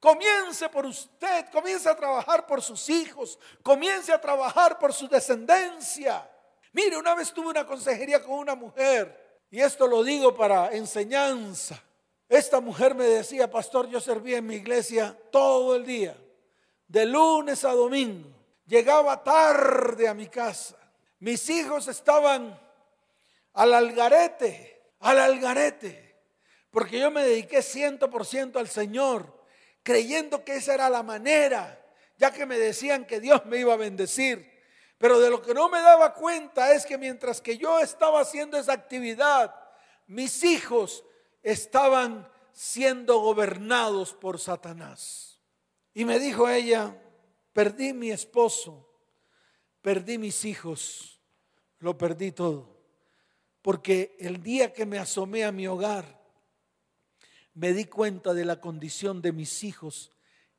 Comience 0.00 0.68
por 0.68 0.84
usted, 0.84 1.46
comience 1.50 1.88
a 1.88 1.96
trabajar 1.96 2.46
por 2.46 2.60
sus 2.60 2.90
hijos, 2.90 3.38
comience 3.62 4.12
a 4.12 4.20
trabajar 4.20 4.78
por 4.78 4.92
su 4.92 5.08
descendencia. 5.08 6.30
Mire, 6.72 6.98
una 6.98 7.14
vez 7.14 7.32
tuve 7.32 7.48
una 7.48 7.64
consejería 7.64 8.22
con 8.22 8.32
una 8.32 8.54
mujer, 8.54 9.40
y 9.50 9.60
esto 9.60 9.86
lo 9.86 10.02
digo 10.02 10.34
para 10.34 10.72
enseñanza. 10.72 11.82
Esta 12.28 12.60
mujer 12.60 12.94
me 12.94 13.04
decía, 13.04 13.50
pastor, 13.50 13.88
yo 13.88 14.00
servía 14.00 14.38
en 14.38 14.46
mi 14.46 14.56
iglesia 14.56 15.16
todo 15.30 15.76
el 15.76 15.84
día, 15.84 16.16
de 16.88 17.06
lunes 17.06 17.64
a 17.64 17.72
domingo. 17.72 18.30
Llegaba 18.66 19.22
tarde 19.22 20.08
a 20.08 20.14
mi 20.14 20.28
casa. 20.28 20.76
Mis 21.18 21.48
hijos 21.50 21.86
estaban 21.88 22.58
al 23.52 23.74
algarete, 23.74 24.82
al 25.00 25.18
algarete, 25.18 26.16
porque 26.70 26.98
yo 26.98 27.10
me 27.10 27.24
dediqué 27.24 27.62
ciento 27.62 28.10
por 28.10 28.24
ciento 28.24 28.58
al 28.58 28.68
Señor, 28.68 29.44
creyendo 29.82 30.44
que 30.44 30.56
esa 30.56 30.74
era 30.74 30.88
la 30.88 31.02
manera, 31.02 31.80
ya 32.16 32.32
que 32.32 32.46
me 32.46 32.58
decían 32.58 33.04
que 33.04 33.20
Dios 33.20 33.44
me 33.44 33.58
iba 33.58 33.74
a 33.74 33.78
bendecir. 33.78 34.50
Pero 34.98 35.20
de 35.20 35.28
lo 35.28 35.42
que 35.42 35.52
no 35.52 35.68
me 35.68 35.80
daba 35.80 36.14
cuenta 36.14 36.72
es 36.72 36.86
que 36.86 36.96
mientras 36.96 37.40
que 37.40 37.58
yo 37.58 37.78
estaba 37.80 38.20
haciendo 38.20 38.56
esa 38.56 38.72
actividad, 38.72 39.54
mis 40.06 40.42
hijos 40.42 41.04
estaban 41.44 42.28
siendo 42.52 43.20
gobernados 43.20 44.14
por 44.14 44.40
Satanás. 44.40 45.38
Y 45.92 46.04
me 46.04 46.18
dijo 46.18 46.48
ella, 46.48 47.00
perdí 47.52 47.92
mi 47.92 48.10
esposo, 48.10 48.90
perdí 49.80 50.18
mis 50.18 50.44
hijos, 50.44 51.20
lo 51.78 51.96
perdí 51.96 52.32
todo. 52.32 52.74
Porque 53.62 54.16
el 54.18 54.42
día 54.42 54.72
que 54.72 54.86
me 54.86 54.98
asomé 54.98 55.44
a 55.44 55.52
mi 55.52 55.66
hogar, 55.66 56.22
me 57.52 57.72
di 57.72 57.84
cuenta 57.84 58.34
de 58.34 58.44
la 58.44 58.60
condición 58.60 59.22
de 59.22 59.32
mis 59.32 59.62
hijos 59.62 60.10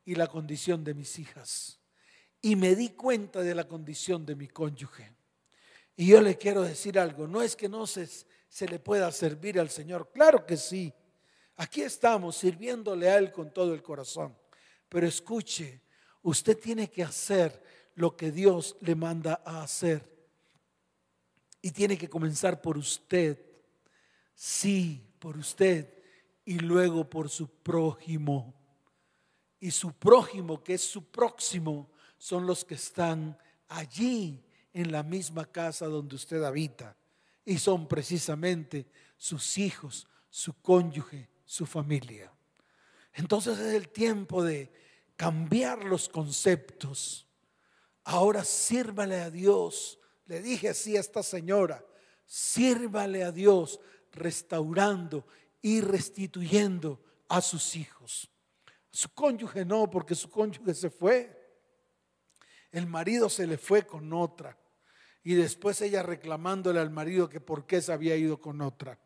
y 0.04 0.14
la 0.14 0.28
condición 0.28 0.84
de 0.84 0.94
mis 0.94 1.18
hijas. 1.18 1.80
Y 2.40 2.56
me 2.56 2.74
di 2.74 2.90
cuenta 2.90 3.42
de 3.42 3.54
la 3.54 3.68
condición 3.68 4.24
de 4.24 4.36
mi 4.36 4.48
cónyuge. 4.48 5.12
Y 5.96 6.06
yo 6.08 6.20
le 6.20 6.38
quiero 6.38 6.62
decir 6.62 6.98
algo, 6.98 7.26
no 7.26 7.42
es 7.42 7.56
que 7.56 7.68
no 7.68 7.86
se, 7.86 8.08
se 8.56 8.66
le 8.66 8.78
pueda 8.78 9.12
servir 9.12 9.60
al 9.60 9.68
Señor, 9.68 10.10
claro 10.10 10.46
que 10.46 10.56
sí. 10.56 10.90
Aquí 11.56 11.82
estamos 11.82 12.36
sirviéndole 12.36 13.06
a 13.10 13.18
Él 13.18 13.30
con 13.30 13.52
todo 13.52 13.74
el 13.74 13.82
corazón. 13.82 14.34
Pero 14.88 15.06
escuche, 15.06 15.82
usted 16.22 16.58
tiene 16.58 16.90
que 16.90 17.02
hacer 17.02 17.62
lo 17.96 18.16
que 18.16 18.32
Dios 18.32 18.74
le 18.80 18.94
manda 18.94 19.42
a 19.44 19.62
hacer. 19.62 20.10
Y 21.60 21.70
tiene 21.70 21.98
que 21.98 22.08
comenzar 22.08 22.62
por 22.62 22.78
usted. 22.78 23.38
Sí, 24.34 25.06
por 25.18 25.36
usted. 25.36 25.92
Y 26.46 26.58
luego 26.58 27.10
por 27.10 27.28
su 27.28 27.50
prójimo. 27.58 28.54
Y 29.60 29.70
su 29.70 29.92
prójimo, 29.92 30.64
que 30.64 30.72
es 30.72 30.82
su 30.82 31.10
próximo, 31.10 31.90
son 32.16 32.46
los 32.46 32.64
que 32.64 32.76
están 32.76 33.36
allí 33.68 34.42
en 34.72 34.90
la 34.90 35.02
misma 35.02 35.44
casa 35.44 35.88
donde 35.88 36.16
usted 36.16 36.42
habita. 36.42 36.96
Y 37.46 37.58
son 37.58 37.88
precisamente 37.88 38.86
sus 39.16 39.56
hijos, 39.56 40.06
su 40.28 40.60
cónyuge, 40.60 41.30
su 41.46 41.64
familia. 41.64 42.30
Entonces 43.14 43.58
es 43.58 43.72
el 43.72 43.88
tiempo 43.88 44.44
de 44.44 44.70
cambiar 45.16 45.82
los 45.84 46.10
conceptos. 46.10 47.26
Ahora 48.04 48.44
sírvale 48.44 49.20
a 49.22 49.30
Dios. 49.30 49.98
Le 50.26 50.42
dije 50.42 50.68
así 50.68 50.96
a 50.96 51.00
esta 51.00 51.22
señora, 51.22 51.82
sírvale 52.26 53.24
a 53.24 53.32
Dios 53.32 53.80
restaurando 54.12 55.26
y 55.62 55.80
restituyendo 55.80 57.02
a 57.28 57.40
sus 57.40 57.76
hijos. 57.76 58.30
Su 58.90 59.08
cónyuge 59.10 59.64
no, 59.64 59.88
porque 59.90 60.14
su 60.14 60.28
cónyuge 60.28 60.74
se 60.74 60.90
fue. 60.90 61.32
El 62.70 62.86
marido 62.86 63.28
se 63.28 63.46
le 63.46 63.56
fue 63.56 63.86
con 63.86 64.12
otra. 64.12 64.58
Y 65.26 65.34
después 65.34 65.80
ella 65.80 66.04
reclamándole 66.04 66.78
al 66.78 66.90
marido 66.90 67.28
que 67.28 67.40
por 67.40 67.66
qué 67.66 67.82
se 67.82 67.92
había 67.92 68.14
ido 68.14 68.40
con 68.40 68.60
otra. 68.60 69.00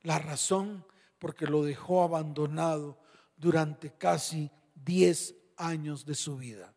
La 0.00 0.18
razón 0.18 0.84
porque 1.20 1.46
lo 1.46 1.62
dejó 1.62 2.02
abandonado 2.02 2.98
durante 3.36 3.92
casi 3.92 4.50
10 4.74 5.32
años 5.56 6.04
de 6.04 6.16
su 6.16 6.36
vida. 6.36 6.74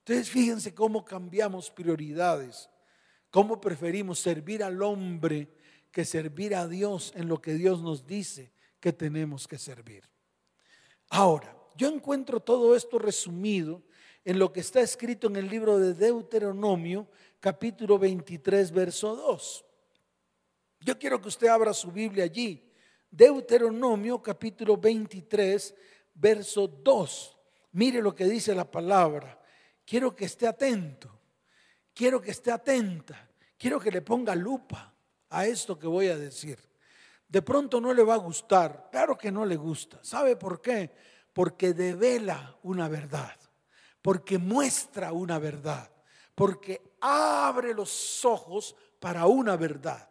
Entonces 0.00 0.30
fíjense 0.30 0.74
cómo 0.74 1.04
cambiamos 1.04 1.70
prioridades, 1.70 2.68
cómo 3.30 3.60
preferimos 3.60 4.18
servir 4.18 4.64
al 4.64 4.82
hombre 4.82 5.48
que 5.92 6.04
servir 6.04 6.56
a 6.56 6.66
Dios 6.66 7.12
en 7.14 7.28
lo 7.28 7.40
que 7.40 7.54
Dios 7.54 7.80
nos 7.82 8.04
dice 8.04 8.50
que 8.80 8.92
tenemos 8.92 9.46
que 9.46 9.58
servir. 9.58 10.02
Ahora, 11.08 11.56
yo 11.76 11.86
encuentro 11.86 12.40
todo 12.40 12.74
esto 12.74 12.98
resumido 12.98 13.84
en 14.24 14.38
lo 14.38 14.52
que 14.52 14.60
está 14.60 14.80
escrito 14.80 15.26
en 15.26 15.36
el 15.36 15.48
libro 15.48 15.78
de 15.78 15.94
Deuteronomio, 15.94 17.06
capítulo 17.44 17.98
23, 17.98 18.72
verso 18.72 19.14
2. 19.14 19.64
Yo 20.80 20.98
quiero 20.98 21.20
que 21.20 21.28
usted 21.28 21.48
abra 21.48 21.74
su 21.74 21.92
Biblia 21.92 22.24
allí 22.24 22.72
Deuteronomio 23.10 24.22
capítulo 24.22 24.78
23, 24.78 25.74
verso 26.14 26.66
2. 26.66 27.38
Mire 27.72 28.00
lo 28.00 28.14
que 28.14 28.24
dice 28.24 28.54
la 28.54 28.64
palabra. 28.64 29.38
Quiero 29.84 30.16
que 30.16 30.24
esté 30.24 30.46
atento. 30.46 31.20
Quiero 31.92 32.18
que 32.18 32.30
esté 32.30 32.50
atenta. 32.50 33.28
Quiero 33.58 33.78
que 33.78 33.90
le 33.90 34.00
ponga 34.00 34.34
lupa 34.34 34.94
a 35.28 35.46
esto 35.46 35.78
que 35.78 35.86
voy 35.86 36.08
a 36.08 36.16
decir. 36.16 36.58
De 37.28 37.42
pronto 37.42 37.78
no 37.78 37.92
le 37.92 38.04
va 38.04 38.14
a 38.14 38.18
gustar. 38.24 38.88
Claro 38.90 39.18
que 39.18 39.30
no 39.30 39.44
le 39.44 39.56
gusta. 39.56 40.02
¿Sabe 40.02 40.36
por 40.36 40.62
qué? 40.62 40.90
Porque 41.34 41.74
devela 41.74 42.56
una 42.62 42.88
verdad. 42.88 43.38
Porque 44.00 44.38
muestra 44.38 45.12
una 45.12 45.38
verdad. 45.38 45.93
Porque 46.34 46.96
abre 47.00 47.74
los 47.74 48.24
ojos 48.24 48.74
para 48.98 49.26
una 49.26 49.56
verdad. 49.56 50.08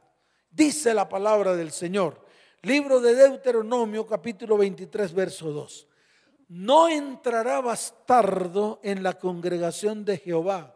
Dice 0.50 0.94
la 0.94 1.10
palabra 1.10 1.56
del 1.56 1.72
Señor. 1.72 2.24
Libro 2.62 3.02
de 3.02 3.16
Deuteronomio, 3.16 4.08
capítulo 4.08 4.58
23, 4.58 5.14
verso 5.14 5.52
2. 5.52 5.88
No 6.50 6.88
entrará 6.88 7.60
bastardo 7.60 8.80
en 8.84 9.04
la 9.04 9.18
congregación 9.18 10.06
de 10.06 10.18
Jehová, 10.18 10.76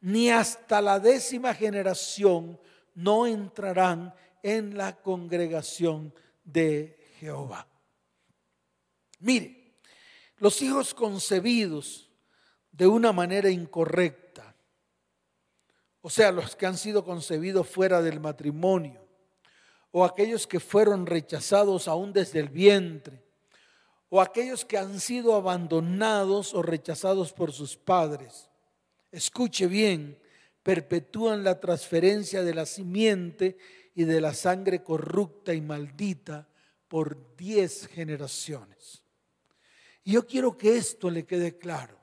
ni 0.00 0.30
hasta 0.30 0.80
la 0.80 0.98
décima 0.98 1.54
generación 1.54 2.58
no 2.94 3.26
entrarán 3.26 4.14
en 4.42 4.76
la 4.76 4.96
congregación 4.96 6.12
de 6.44 6.98
Jehová. 7.20 7.68
Mire, 9.20 9.74
los 10.38 10.62
hijos 10.62 10.94
concebidos 10.94 12.10
de 12.72 12.86
una 12.86 13.12
manera 13.12 13.50
incorrecta, 13.50 14.27
o 16.08 16.10
sea, 16.10 16.32
los 16.32 16.56
que 16.56 16.64
han 16.64 16.78
sido 16.78 17.04
concebidos 17.04 17.68
fuera 17.68 18.00
del 18.00 18.18
matrimonio, 18.18 19.06
o 19.90 20.06
aquellos 20.06 20.46
que 20.46 20.58
fueron 20.58 21.04
rechazados 21.04 21.86
aún 21.86 22.14
desde 22.14 22.40
el 22.40 22.48
vientre, 22.48 23.22
o 24.08 24.22
aquellos 24.22 24.64
que 24.64 24.78
han 24.78 25.00
sido 25.00 25.34
abandonados 25.34 26.54
o 26.54 26.62
rechazados 26.62 27.34
por 27.34 27.52
sus 27.52 27.76
padres. 27.76 28.48
Escuche 29.12 29.66
bien, 29.66 30.18
perpetúan 30.62 31.44
la 31.44 31.60
transferencia 31.60 32.42
de 32.42 32.54
la 32.54 32.64
simiente 32.64 33.58
y 33.94 34.04
de 34.04 34.22
la 34.22 34.32
sangre 34.32 34.82
corrupta 34.82 35.52
y 35.52 35.60
maldita 35.60 36.48
por 36.88 37.36
diez 37.36 37.86
generaciones. 37.86 39.02
Y 40.04 40.12
yo 40.12 40.26
quiero 40.26 40.56
que 40.56 40.78
esto 40.78 41.10
le 41.10 41.26
quede 41.26 41.58
claro. 41.58 41.98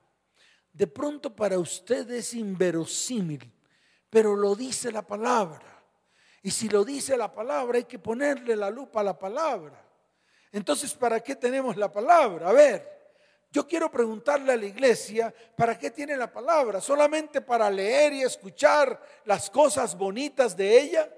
De 0.71 0.85
pronto 0.85 1.35
para 1.35 1.57
usted 1.57 2.07
es 2.11 2.35
inverosímil, 2.35 3.54
pero 4.15 4.33
lo 4.33 4.55
dice 4.55 4.93
la 4.93 5.01
palabra. 5.01 5.83
Y 6.41 6.49
si 6.49 6.69
lo 6.69 6.85
dice 6.85 7.17
la 7.17 7.33
palabra, 7.33 7.79
hay 7.79 7.83
que 7.83 7.99
ponerle 7.99 8.55
la 8.55 8.69
lupa 8.69 9.01
a 9.01 9.03
la 9.03 9.19
palabra. 9.19 9.77
Entonces, 10.53 10.93
¿para 10.93 11.19
qué 11.19 11.35
tenemos 11.35 11.75
la 11.75 11.91
palabra? 11.91 12.47
A 12.47 12.53
ver, 12.53 13.11
yo 13.51 13.67
quiero 13.67 13.91
preguntarle 13.91 14.53
a 14.53 14.55
la 14.55 14.67
iglesia, 14.67 15.35
¿para 15.57 15.77
qué 15.77 15.91
tiene 15.91 16.15
la 16.15 16.31
palabra? 16.31 16.79
¿Solamente 16.79 17.41
para 17.41 17.69
leer 17.69 18.13
y 18.13 18.21
escuchar 18.21 19.01
las 19.25 19.49
cosas 19.49 19.97
bonitas 19.97 20.55
de 20.55 20.79
ella? 20.79 21.13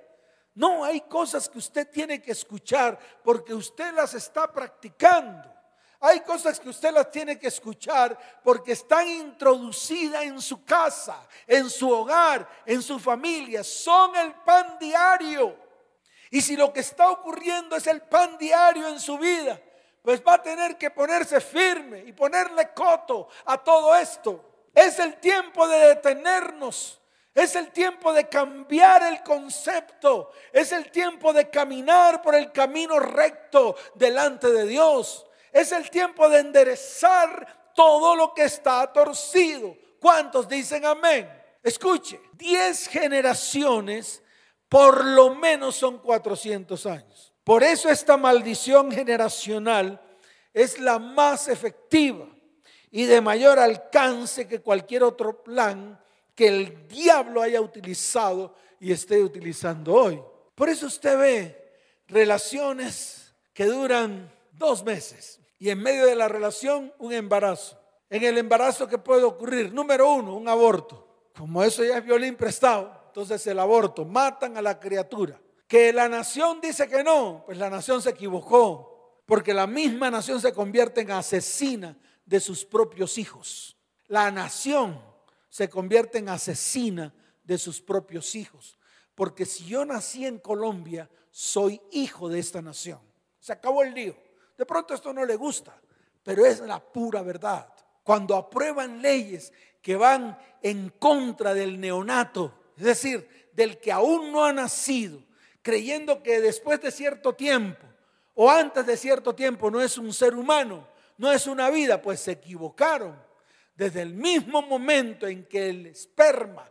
No, 0.55 0.83
hay 0.83 1.01
cosas 1.01 1.47
que 1.47 1.60
usted 1.60 1.88
tiene 1.91 2.19
que 2.19 2.31
escuchar 2.31 2.97
porque 3.23 3.53
usted 3.53 3.93
las 3.93 4.15
está 4.15 4.51
practicando. 4.51 5.53
Hay 5.99 6.19
cosas 6.21 6.60
que 6.60 6.69
usted 6.69 6.91
las 6.91 7.10
tiene 7.10 7.39
que 7.39 7.47
escuchar 7.47 8.17
porque 8.43 8.73
están 8.73 9.07
introducidas 9.07 10.23
en 10.23 10.39
su 10.41 10.63
casa, 10.63 11.27
en 11.47 11.69
su 11.69 11.89
hogar, 11.89 12.47
en 12.65 12.81
su 12.81 12.99
familia. 12.99 13.63
Son 13.63 14.15
el 14.15 14.33
pan 14.36 14.77
diario. 14.79 15.57
Y 16.29 16.41
si 16.41 16.55
lo 16.55 16.71
que 16.71 16.81
está 16.81 17.10
ocurriendo 17.10 17.75
es 17.75 17.88
el 17.88 18.01
pan 18.01 18.38
diario 18.38 18.88
en 18.88 18.99
su 18.99 19.17
vida, 19.17 19.60
pues 20.01 20.21
va 20.25 20.36
a 20.36 20.41
tener 20.41 20.77
que 20.77 20.91
ponerse 20.91 21.41
firme 21.41 22.03
y 22.05 22.13
ponerle 22.13 22.73
coto 22.73 23.27
a 23.45 23.57
todo 23.57 23.95
esto. 23.95 24.43
Es 24.73 24.99
el 24.99 25.15
tiempo 25.15 25.67
de 25.67 25.79
detenernos. 25.95 27.01
Es 27.33 27.55
el 27.55 27.71
tiempo 27.71 28.13
de 28.13 28.27
cambiar 28.27 29.03
el 29.03 29.23
concepto. 29.23 30.31
Es 30.51 30.71
el 30.71 30.91
tiempo 30.91 31.33
de 31.33 31.49
caminar 31.49 32.21
por 32.21 32.36
el 32.36 32.51
camino 32.51 32.99
recto 32.99 33.75
delante 33.95 34.51
de 34.51 34.65
Dios. 34.65 35.25
Es 35.51 35.71
el 35.71 35.89
tiempo 35.89 36.29
de 36.29 36.39
enderezar 36.39 37.71
todo 37.75 38.15
lo 38.15 38.33
que 38.33 38.43
está 38.43 38.91
torcido. 38.91 39.75
¿Cuántos 39.99 40.47
dicen 40.47 40.86
amén? 40.86 41.29
Escuche, 41.63 42.19
10 42.33 42.88
generaciones 42.88 44.21
por 44.69 45.05
lo 45.05 45.33
menos 45.36 45.75
son 45.75 45.99
400 45.99 46.86
años. 46.86 47.33
Por 47.43 47.63
eso 47.63 47.89
esta 47.89 48.17
maldición 48.17 48.91
generacional 48.91 50.01
es 50.53 50.79
la 50.79 50.99
más 50.99 51.47
efectiva 51.47 52.27
y 52.91 53.05
de 53.05 53.21
mayor 53.21 53.60
alcance 53.60 54.47
que 54.47 54.60
cualquier 54.60 55.03
otro 55.03 55.43
plan 55.43 55.99
que 56.36 56.47
el 56.47 56.88
diablo 56.88 57.41
haya 57.41 57.62
utilizado 57.62 58.55
y 58.79 58.91
esté 58.91 59.21
utilizando 59.23 59.93
hoy. 59.93 60.21
Por 60.55 60.69
eso 60.69 60.88
usted 60.88 61.17
ve 61.17 61.73
relaciones 62.07 63.33
que 63.53 63.65
duran 63.65 64.31
dos 64.58 64.84
meses 64.84 65.39
y 65.60 65.70
en 65.70 65.80
medio 65.80 66.06
de 66.06 66.15
la 66.15 66.28
relación 66.28 66.93
un 67.00 67.13
embarazo. 67.13 67.80
En 68.10 68.24
el 68.24 68.38
embarazo 68.38 68.88
que 68.88 68.98
puede 68.98 69.24
ocurrir, 69.24 69.74
número 69.74 70.12
uno, 70.12 70.36
un 70.36 70.48
aborto. 70.48 71.32
Como 71.36 71.63
eso 71.63 71.84
ya 71.84 71.98
es 71.98 72.06
violín 72.06 72.36
prestado, 72.36 72.91
entonces 73.08 73.46
el 73.48 73.60
aborto, 73.60 74.06
matan 74.06 74.58
a 74.58 74.62
la 74.62 74.80
criatura. 74.80 75.39
Que 75.67 75.91
la 75.91 76.08
nación 76.08 76.62
dice 76.62 76.88
que 76.88 77.04
no, 77.04 77.43
pues 77.46 77.58
la 77.58 77.70
nación 77.70 78.02
se 78.02 78.12
equivocó, 78.12 79.22
porque 79.26 79.54
la 79.54 79.67
misma 79.67 80.10
nación 80.10 80.39
se 80.39 80.54
convierte 80.54 81.02
en 81.02 81.12
asesina 81.12 81.98
de 82.26 82.39
sus 82.39 82.63
propios 82.63 83.17
hijos. 83.17 83.78
La 84.08 84.32
nación 84.32 85.02
se 85.50 85.70
convierte 85.70 86.20
en 86.20 86.30
asesina 86.30 87.13
de 87.43 87.58
sus 87.58 87.82
propios 87.82 88.36
hijos. 88.36 88.78
Porque 89.15 89.46
si 89.46 89.65
yo 89.65 89.84
nací 89.84 90.26
en 90.26 90.38
Colombia, 90.38 91.10
soy 91.32 91.82
hijo 91.91 92.30
de 92.30 92.39
esta 92.39 92.62
nación. 92.62 93.00
Se 93.39 93.52
acabó 93.52 93.84
el 93.84 93.93
lío. 93.93 94.15
De 94.58 94.65
pronto 94.65 94.93
esto 94.93 95.13
no 95.13 95.26
le 95.26 95.36
gusta, 95.36 95.80
pero 96.24 96.46
es 96.46 96.60
la 96.62 96.80
pura 96.80 97.22
verdad. 97.22 97.67
Cuando 98.04 98.36
aprueban 98.36 99.02
leyes 99.02 99.54
que 99.82 99.96
van 99.96 100.38
en 100.62 100.89
contra 100.98 101.54
del 101.54 101.80
neonato, 101.80 102.54
es 102.76 102.84
decir, 102.84 103.50
del 103.54 103.80
que 103.80 103.91
aún 103.91 104.32
no 104.32 104.43
ha 104.43 104.52
nacido, 104.52 105.22
creyendo 105.62 106.24
que 106.24 106.41
después 106.41 106.82
de 106.82 106.91
cierto 106.91 107.34
tiempo 107.34 107.86
o 108.34 108.50
antes 108.50 108.86
de 108.86 108.98
cierto 108.98 109.36
tiempo 109.36 109.70
no 109.70 109.82
es 109.82 109.98
un 109.98 110.13
ser 110.13 110.36
humano, 110.36 110.88
no 111.17 111.32
es 111.32 111.48
una 111.48 111.70
vida, 111.70 112.02
pues 112.02 112.20
se 112.20 112.32
equivocaron. 112.34 113.17
Desde 113.76 114.02
el 114.02 114.13
mismo 114.13 114.62
momento 114.62 115.28
en 115.28 115.46
que 115.46 115.70
el 115.70 115.88
esperma 115.88 116.70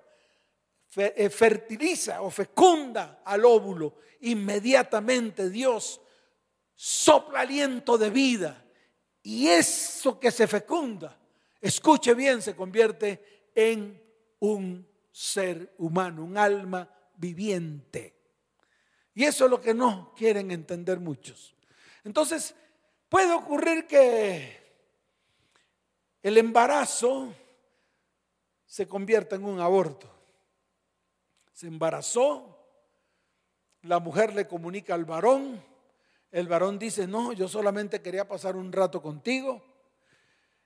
eh, 0.96 1.30
fertiliza 1.30 2.22
o 2.22 2.30
fecunda 2.30 3.20
al 3.24 3.44
óvulo, 3.44 3.94
inmediatamente 4.20 5.50
Dios 5.50 6.00
sopla 6.76 7.40
aliento 7.40 7.98
de 7.98 8.10
vida. 8.10 8.62
Y 9.22 9.48
eso 9.48 10.20
que 10.20 10.30
se 10.30 10.46
fecunda, 10.46 11.18
escuche 11.60 12.14
bien, 12.14 12.40
se 12.40 12.54
convierte 12.54 13.50
en 13.54 14.00
un 14.38 14.86
ser 15.10 15.74
humano, 15.78 16.22
un 16.22 16.38
alma 16.38 16.88
viviente. 17.16 18.14
Y 19.14 19.24
eso 19.24 19.46
es 19.46 19.50
lo 19.50 19.60
que 19.60 19.74
no 19.74 20.12
quieren 20.14 20.50
entender 20.50 21.00
muchos. 21.00 21.56
Entonces, 22.04 22.54
puede 23.08 23.32
ocurrir 23.32 23.86
que 23.86 24.64
el 26.22 26.36
embarazo 26.38 27.34
se 28.66 28.86
convierta 28.86 29.36
en 29.36 29.44
un 29.44 29.58
aborto. 29.58 30.12
Se 31.52 31.66
embarazó, 31.66 32.68
la 33.82 33.98
mujer 33.98 34.34
le 34.34 34.46
comunica 34.46 34.94
al 34.94 35.06
varón, 35.06 35.62
el 36.36 36.48
varón 36.48 36.78
dice, 36.78 37.06
no, 37.06 37.32
yo 37.32 37.48
solamente 37.48 38.02
quería 38.02 38.28
pasar 38.28 38.56
un 38.56 38.70
rato 38.70 39.00
contigo. 39.00 39.64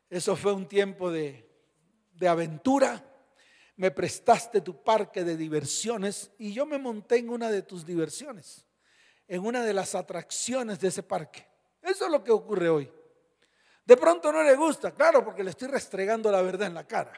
Eso 0.09 0.35
fue 0.35 0.53
un 0.53 0.67
tiempo 0.67 1.13
de, 1.13 1.49
de 2.11 2.27
aventura. 2.27 3.05
Me 3.77 3.93
prestaste 3.93 4.63
tu 4.63 4.83
parque 4.83 5.23
de 5.23 5.37
diversiones 5.37 6.33
y 6.39 6.53
yo 6.53 6.67
me 6.67 6.77
monté 6.77 7.19
en 7.19 7.29
una 7.29 7.53
de 7.53 7.63
tus 7.63 7.87
diversiones, 7.87 8.67
en 9.29 9.47
una 9.47 9.63
de 9.63 9.73
las 9.73 9.95
atracciones 9.95 10.81
de 10.81 10.89
ese 10.89 11.05
parque. 11.05 11.47
Eso 11.81 12.07
es 12.07 12.11
lo 12.11 12.25
que 12.25 12.33
ocurre 12.33 12.69
hoy. 12.69 12.93
De 13.85 13.97
pronto 13.97 14.33
no 14.33 14.43
le 14.43 14.57
gusta, 14.57 14.91
claro, 14.91 15.25
porque 15.25 15.45
le 15.45 15.51
estoy 15.51 15.69
restregando 15.69 16.33
la 16.33 16.43
verdad 16.43 16.67
en 16.67 16.75
la 16.75 16.89
cara. 16.89 17.13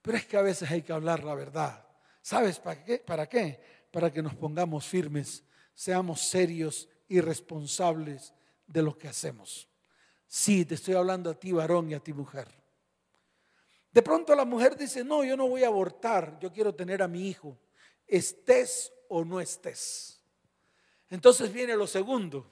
Pero 0.00 0.16
es 0.16 0.24
que 0.24 0.38
a 0.38 0.42
veces 0.42 0.70
hay 0.70 0.80
que 0.80 0.94
hablar 0.94 1.22
la 1.22 1.34
verdad. 1.34 1.86
¿Sabes 2.22 2.58
para 2.58 2.82
qué? 2.82 2.96
¿Para 2.96 3.28
qué? 3.28 3.60
Para 3.92 4.10
que 4.10 4.22
nos 4.22 4.34
pongamos 4.34 4.86
firmes, 4.86 5.44
seamos 5.74 6.22
serios 6.22 6.88
y 7.10 7.20
responsables 7.20 8.32
de 8.68 8.82
lo 8.82 8.96
que 8.96 9.08
hacemos. 9.08 9.68
Sí, 10.28 10.64
te 10.64 10.76
estoy 10.76 10.94
hablando 10.94 11.28
a 11.28 11.34
ti 11.34 11.50
varón 11.50 11.90
y 11.90 11.94
a 11.94 12.00
ti 12.00 12.12
mujer. 12.12 12.48
De 13.90 14.00
pronto 14.00 14.32
la 14.36 14.44
mujer 14.44 14.76
dice, 14.76 15.02
no, 15.02 15.24
yo 15.24 15.36
no 15.36 15.48
voy 15.48 15.64
a 15.64 15.66
abortar, 15.66 16.38
yo 16.38 16.52
quiero 16.52 16.72
tener 16.72 17.02
a 17.02 17.08
mi 17.08 17.28
hijo, 17.28 17.58
estés 18.06 18.92
o 19.08 19.24
no 19.24 19.40
estés. 19.40 20.22
Entonces 21.08 21.52
viene 21.52 21.74
lo 21.74 21.88
segundo, 21.88 22.48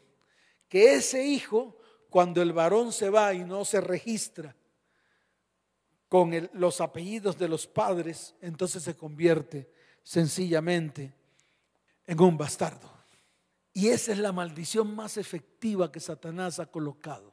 que 0.69 0.95
ese 0.95 1.25
hijo, 1.25 1.79
cuando 2.11 2.43
el 2.43 2.53
varón 2.53 2.93
se 2.93 3.11
va 3.11 3.33
y 3.33 3.45
no 3.45 3.65
se 3.65 3.81
registra 3.81 4.57
con 6.09 6.51
los 6.55 6.81
apellidos 6.81 7.39
de 7.39 7.47
los 7.47 7.69
padres, 7.69 8.35
entonces 8.41 8.83
se 8.83 8.97
convierte 8.97 9.71
sencillamente 10.03 11.15
en 12.09 12.21
un 12.21 12.37
bastardo. 12.37 12.98
Y 13.79 13.91
esa 13.91 14.11
es 14.11 14.19
la 14.19 14.33
maldición 14.33 14.93
más 14.97 15.17
efectiva 15.19 15.93
que 15.93 16.01
Satanás 16.01 16.59
ha 16.59 16.67
colocado. 16.67 17.33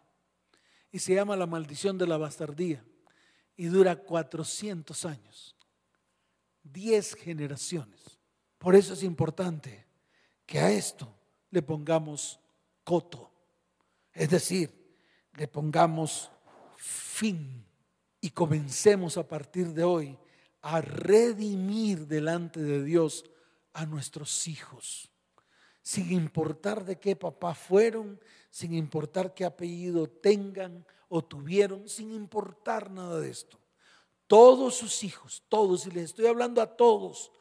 Y 0.92 1.00
se 1.00 1.16
llama 1.16 1.36
la 1.36 1.48
maldición 1.48 1.98
de 1.98 2.06
la 2.06 2.18
bastardía. 2.18 2.86
Y 3.58 3.66
dura 3.66 3.96
400 3.96 5.06
años. 5.06 5.56
10 6.62 7.16
generaciones. 7.16 8.20
Por 8.60 8.76
eso 8.76 8.94
es 8.94 9.02
importante 9.02 9.88
que 10.46 10.60
a 10.60 10.70
esto 10.70 11.12
le 11.50 11.64
pongamos 11.64 12.40
coto. 12.84 13.32
Es 14.14 14.30
decir, 14.30 15.00
le 15.34 15.48
pongamos 15.48 16.30
fin 16.78 17.66
y 18.22 18.30
comencemos 18.30 19.18
a 19.18 19.28
partir 19.28 19.70
de 19.70 19.84
hoy 19.84 20.16
a 20.62 20.80
redimir 20.80 22.06
delante 22.06 22.62
de 22.62 22.84
Dios 22.84 23.26
a 23.74 23.88
nuestros 23.88 24.48
hijos 24.48 25.10
sin 25.86 26.12
importar 26.12 26.84
de 26.84 26.98
qué 26.98 27.16
papá 27.16 27.54
fueron, 27.54 28.20
sin 28.50 28.74
importar 28.74 29.36
qué 29.36 29.46
apellido 29.46 30.08
tengan 30.08 30.84
o 31.08 31.24
tuvieron, 31.24 31.88
sin 31.88 32.12
importar 32.12 32.90
nada 32.90 33.20
de 33.20 33.30
esto. 33.30 33.60
Todos 34.26 34.74
sus 34.78 35.04
hijos, 35.04 35.44
todos, 35.48 35.86
y 35.86 35.92
les 35.92 36.06
estoy 36.06 36.26
hablando 36.26 36.60
a 36.60 36.76
todos, 36.76 37.32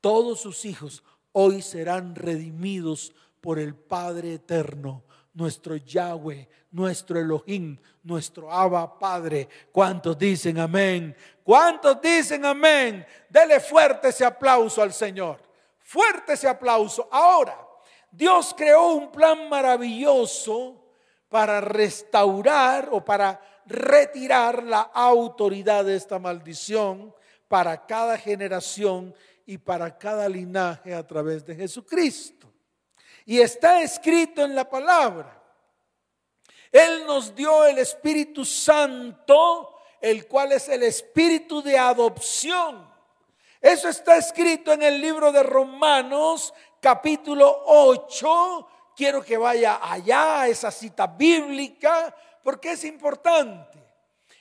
todos 0.00 0.40
sus 0.40 0.64
hijos 0.64 1.02
hoy 1.32 1.60
serán 1.60 2.14
redimidos 2.14 3.12
por 3.40 3.58
el 3.58 3.74
Padre 3.74 4.34
eterno, 4.34 5.02
nuestro 5.34 5.74
Yahweh, 5.74 6.48
nuestro 6.70 7.18
Elohim, 7.18 7.78
nuestro 8.04 8.52
Abba 8.52 8.96
Padre. 8.96 9.48
¿Cuántos 9.72 10.16
dicen 10.16 10.60
amén? 10.60 11.16
¿Cuántos 11.42 12.00
dicen 12.00 12.44
amén? 12.44 13.04
Dele 13.28 13.58
fuerte 13.58 14.10
ese 14.10 14.24
aplauso 14.24 14.82
al 14.82 14.92
Señor. 14.92 15.42
Fuerte 15.80 16.34
ese 16.34 16.46
aplauso. 16.46 17.08
Ahora, 17.10 17.67
Dios 18.10 18.54
creó 18.56 18.92
un 18.92 19.10
plan 19.10 19.48
maravilloso 19.48 20.84
para 21.28 21.60
restaurar 21.60 22.88
o 22.92 23.04
para 23.04 23.40
retirar 23.66 24.62
la 24.62 24.80
autoridad 24.80 25.84
de 25.84 25.96
esta 25.96 26.18
maldición 26.18 27.14
para 27.48 27.86
cada 27.86 28.16
generación 28.18 29.14
y 29.46 29.58
para 29.58 29.96
cada 29.96 30.28
linaje 30.28 30.94
a 30.94 31.06
través 31.06 31.44
de 31.44 31.56
Jesucristo. 31.56 32.52
Y 33.24 33.40
está 33.40 33.82
escrito 33.82 34.44
en 34.44 34.54
la 34.54 34.68
palabra. 34.68 35.34
Él 36.70 37.06
nos 37.06 37.34
dio 37.34 37.64
el 37.64 37.78
Espíritu 37.78 38.44
Santo, 38.44 39.78
el 40.00 40.26
cual 40.26 40.52
es 40.52 40.68
el 40.68 40.82
Espíritu 40.82 41.62
de 41.62 41.78
adopción. 41.78 42.86
Eso 43.60 43.88
está 43.88 44.16
escrito 44.16 44.72
en 44.72 44.82
el 44.82 45.00
libro 45.00 45.32
de 45.32 45.42
Romanos 45.42 46.54
capítulo 46.80 47.64
8. 47.66 48.68
Quiero 48.96 49.22
que 49.22 49.36
vaya 49.36 49.78
allá 49.82 50.42
a 50.42 50.48
esa 50.48 50.70
cita 50.70 51.06
bíblica 51.06 52.14
porque 52.42 52.72
es 52.72 52.84
importante. 52.84 53.78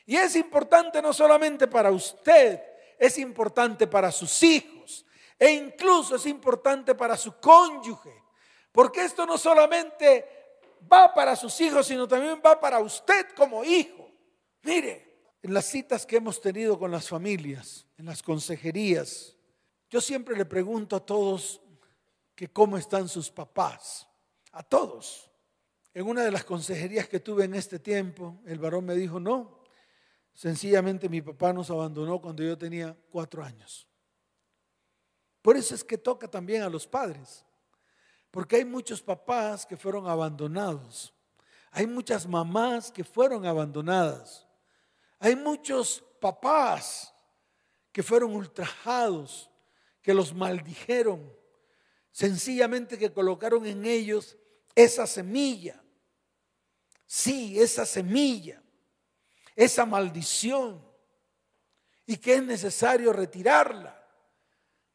Y 0.06 0.16
es 0.16 0.36
importante 0.36 1.02
no 1.02 1.14
solamente 1.14 1.68
para 1.68 1.92
usted, 1.92 2.62
es 2.98 3.18
importante 3.18 3.88
para 3.88 4.12
sus 4.12 4.42
hijos 4.44 5.06
e 5.38 5.52
incluso 5.52 6.16
es 6.16 6.26
importante 6.26 6.96
para 6.96 7.18
su 7.18 7.40
cónyuge. 7.40 8.14
Porque 8.72 9.04
esto 9.04 9.26
no 9.26 9.38
solamente 9.38 10.26
va 10.92 11.14
para 11.14 11.36
sus 11.36 11.60
hijos, 11.62 11.88
sino 11.88 12.08
también 12.08 12.42
va 12.46 12.60
para 12.60 12.80
usted 12.80 13.28
como 13.36 13.64
hijo. 13.64 14.10
Mire, 14.64 15.08
en 15.42 15.54
las 15.54 15.66
citas 15.66 16.06
que 16.06 16.18
hemos 16.18 16.42
tenido 16.42 16.78
con 16.80 16.92
las 16.92 17.08
familias, 17.08 17.86
en 17.98 18.06
las 18.06 18.24
consejerías, 18.24 19.36
yo 19.90 20.02
siempre 20.02 20.36
le 20.36 20.46
pregunto 20.46 20.96
a 20.96 21.06
todos 21.06 21.62
que 22.38 22.48
cómo 22.48 22.78
están 22.78 23.10
sus 23.10 23.32
papás, 23.32 24.08
a 24.52 24.62
todos. 24.62 25.28
En 25.92 26.06
una 26.06 26.24
de 26.24 26.30
las 26.30 26.46
consejerías 26.46 27.08
que 27.08 27.20
tuve 27.20 27.46
en 27.46 27.56
este 27.56 27.80
tiempo, 27.80 28.40
el 28.46 28.60
varón 28.60 28.86
me 28.86 28.94
dijo, 28.94 29.20
no, 29.20 29.64
sencillamente 30.34 31.10
mi 31.10 31.20
papá 31.20 31.52
nos 31.52 31.72
abandonó 31.72 32.22
cuando 32.22 32.44
yo 32.44 32.56
tenía 32.56 32.96
cuatro 33.10 33.44
años. 33.44 33.88
Por 35.42 35.58
eso 35.58 35.74
es 35.74 35.84
que 35.84 35.98
toca 35.98 36.28
también 36.28 36.62
a 36.62 36.70
los 36.70 36.86
padres, 36.86 37.44
porque 38.30 38.58
hay 38.58 38.66
muchos 38.66 39.02
papás 39.02 39.66
que 39.66 39.76
fueron 39.76 40.08
abandonados, 40.08 41.12
hay 41.72 41.88
muchas 41.88 42.28
mamás 42.28 42.92
que 42.92 43.04
fueron 43.04 43.48
abandonadas, 43.48 44.48
hay 45.18 45.36
muchos 45.36 46.04
papás 46.22 47.12
que 47.92 48.04
fueron 48.04 48.36
ultrajados, 48.36 49.50
que 50.04 50.14
los 50.14 50.36
maldijeron, 50.36 51.36
Sencillamente 52.18 52.98
que 52.98 53.14
colocaron 53.14 53.64
en 53.68 53.86
ellos 53.86 54.36
esa 54.74 55.06
semilla. 55.06 55.80
Sí, 57.06 57.62
esa 57.62 57.86
semilla, 57.86 58.60
esa 59.56 59.86
maldición. 59.86 60.84
y 62.08 62.18
que 62.18 62.34
es 62.34 62.44
necesario 62.44 63.14
retirarla. 63.14 64.04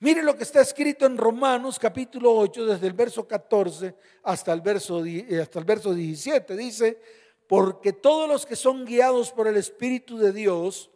Mire 0.00 0.24
lo 0.24 0.36
que 0.36 0.42
está 0.42 0.62
escrito 0.62 1.06
en 1.06 1.16
Romanos 1.16 1.78
capítulo 1.78 2.34
8, 2.34 2.66
desde 2.66 2.88
el 2.88 2.94
verso 2.94 3.28
14 3.28 3.94
hasta 4.24 4.52
el 4.52 4.60
verso, 4.60 5.04
eh, 5.06 5.40
hasta 5.40 5.60
el 5.60 5.64
verso 5.64 5.94
17. 5.94 6.56
Dice, 6.56 7.00
porque 7.46 7.92
todos 7.92 8.28
los 8.28 8.44
que 8.44 8.56
son 8.56 8.84
guiados 8.84 9.30
por 9.30 9.46
el 9.46 9.56
Espíritu 9.58 10.18
de 10.18 10.32
Dios, 10.32 10.90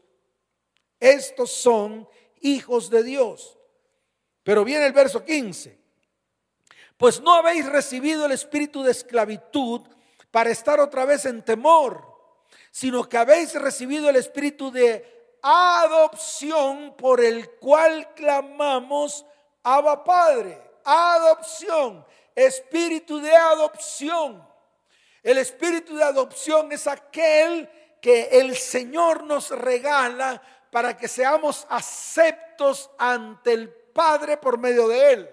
estos 0.99 1.53
son 1.53 2.09
hijos 2.41 2.91
de 2.91 3.05
Dios. 3.05 3.57
Pero 4.43 4.65
viene 4.65 4.87
el 4.87 4.93
verso 4.93 5.25
15. 5.25 5.76
Pues 6.97 7.21
no 7.21 7.35
habéis 7.35 7.67
recibido 7.67 8.27
el 8.27 8.33
espíritu 8.33 8.83
de 8.83 8.93
esclavitud 8.93 9.83
para 10.31 10.51
estar 10.51 10.81
otra 10.81 11.05
vez 11.05 11.27
en 11.27 11.43
temor, 11.43 12.03
sino 12.71 13.09
que 13.09 13.19
habéis 13.19 13.55
recibido 13.55 14.09
el 14.09 14.17
espíritu 14.17 14.71
de 14.71 15.37
adopción 15.43 16.95
por 16.97 17.21
el 17.21 17.51
cual 17.53 18.15
clamamos 18.15 19.27
Abba 19.63 20.05
Padre. 20.05 20.63
Adopción, 20.85 22.07
espíritu 22.35 23.21
de 23.21 23.35
adopción. 23.35 24.47
El 25.23 25.39
espíritu 25.39 25.97
de 25.97 26.05
adopción 26.05 26.71
es 26.73 26.87
aquel 26.87 27.69
que 28.01 28.29
el 28.31 28.57
Señor 28.57 29.25
nos 29.25 29.51
regala 29.51 30.41
para 30.71 30.97
que 30.97 31.09
seamos 31.09 31.67
aceptos 31.69 32.91
ante 32.99 33.53
el 33.53 33.69
Padre 33.69 34.37
por 34.37 34.59
medio 34.59 34.87
de 34.89 35.13
Él. 35.13 35.31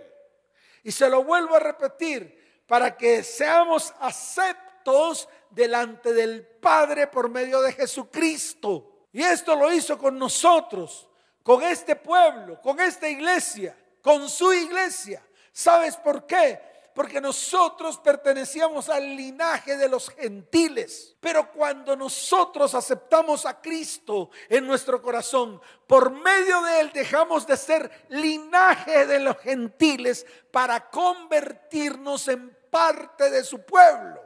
Y 0.83 0.91
se 0.91 1.09
lo 1.09 1.23
vuelvo 1.23 1.55
a 1.55 1.59
repetir, 1.59 2.63
para 2.67 2.95
que 2.95 3.23
seamos 3.23 3.93
aceptos 3.99 5.27
delante 5.49 6.13
del 6.13 6.45
Padre 6.45 7.07
por 7.07 7.29
medio 7.29 7.61
de 7.61 7.73
Jesucristo. 7.73 9.07
Y 9.11 9.21
esto 9.21 9.55
lo 9.55 9.71
hizo 9.71 9.97
con 9.97 10.17
nosotros, 10.17 11.09
con 11.43 11.61
este 11.63 11.95
pueblo, 11.95 12.59
con 12.61 12.79
esta 12.79 13.07
iglesia, 13.07 13.77
con 14.01 14.27
su 14.27 14.51
iglesia. 14.53 15.23
¿Sabes 15.51 15.95
por 15.97 16.25
qué? 16.25 16.59
Porque 16.93 17.19
nosotros 17.19 17.97
pertenecíamos 17.97 18.87
al 18.89 19.15
linaje 19.15 19.77
de 19.77 19.89
los 19.89 20.09
gentiles. 20.09 21.15
Pero 21.19 21.51
cuando 21.51 21.95
nosotros 21.95 22.75
aceptamos 22.75 23.45
a 23.45 23.59
Cristo 23.59 24.29
en 24.47 24.67
nuestro 24.67 25.01
corazón, 25.01 25.59
por 25.87 26.11
medio 26.11 26.61
de 26.61 26.81
Él 26.81 26.91
dejamos 26.93 27.47
de 27.47 27.57
ser 27.57 28.05
linaje 28.09 29.07
de 29.07 29.19
los 29.19 29.37
gentiles 29.37 30.25
para 30.51 30.89
convertirnos 30.89 32.27
en 32.27 32.55
parte 32.69 33.29
de 33.29 33.43
su 33.43 33.63
pueblo. 33.63 34.21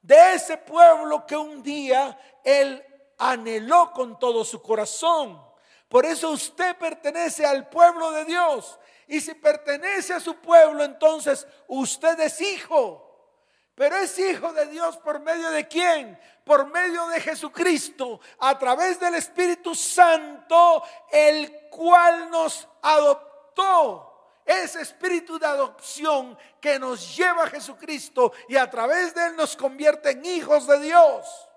De 0.00 0.34
ese 0.34 0.56
pueblo 0.56 1.24
que 1.24 1.36
un 1.36 1.62
día 1.62 2.18
Él 2.42 2.84
anheló 3.18 3.92
con 3.92 4.18
todo 4.18 4.44
su 4.44 4.60
corazón. 4.60 5.40
Por 5.88 6.06
eso 6.06 6.30
usted 6.30 6.76
pertenece 6.78 7.46
al 7.46 7.68
pueblo 7.68 8.10
de 8.10 8.24
Dios. 8.24 8.78
Y 9.12 9.20
si 9.20 9.34
pertenece 9.34 10.14
a 10.14 10.20
su 10.20 10.36
pueblo, 10.36 10.82
entonces 10.82 11.46
usted 11.68 12.18
es 12.20 12.40
hijo. 12.40 13.36
Pero 13.74 13.94
es 13.98 14.18
hijo 14.18 14.54
de 14.54 14.64
Dios 14.68 14.96
por 14.96 15.20
medio 15.20 15.50
de 15.50 15.68
quién? 15.68 16.18
Por 16.46 16.66
medio 16.68 17.06
de 17.08 17.20
Jesucristo, 17.20 18.20
a 18.38 18.58
través 18.58 18.98
del 18.98 19.14
Espíritu 19.16 19.74
Santo, 19.74 20.82
el 21.10 21.68
cual 21.68 22.30
nos 22.30 22.66
adoptó. 22.80 24.40
Ese 24.46 24.80
espíritu 24.80 25.38
de 25.38 25.46
adopción 25.46 26.38
que 26.58 26.78
nos 26.78 27.14
lleva 27.14 27.44
a 27.44 27.50
Jesucristo 27.50 28.32
y 28.48 28.56
a 28.56 28.70
través 28.70 29.14
de 29.14 29.26
él 29.26 29.36
nos 29.36 29.54
convierte 29.56 30.12
en 30.12 30.24
hijos 30.24 30.66
de 30.66 30.80
Dios. 30.80 31.50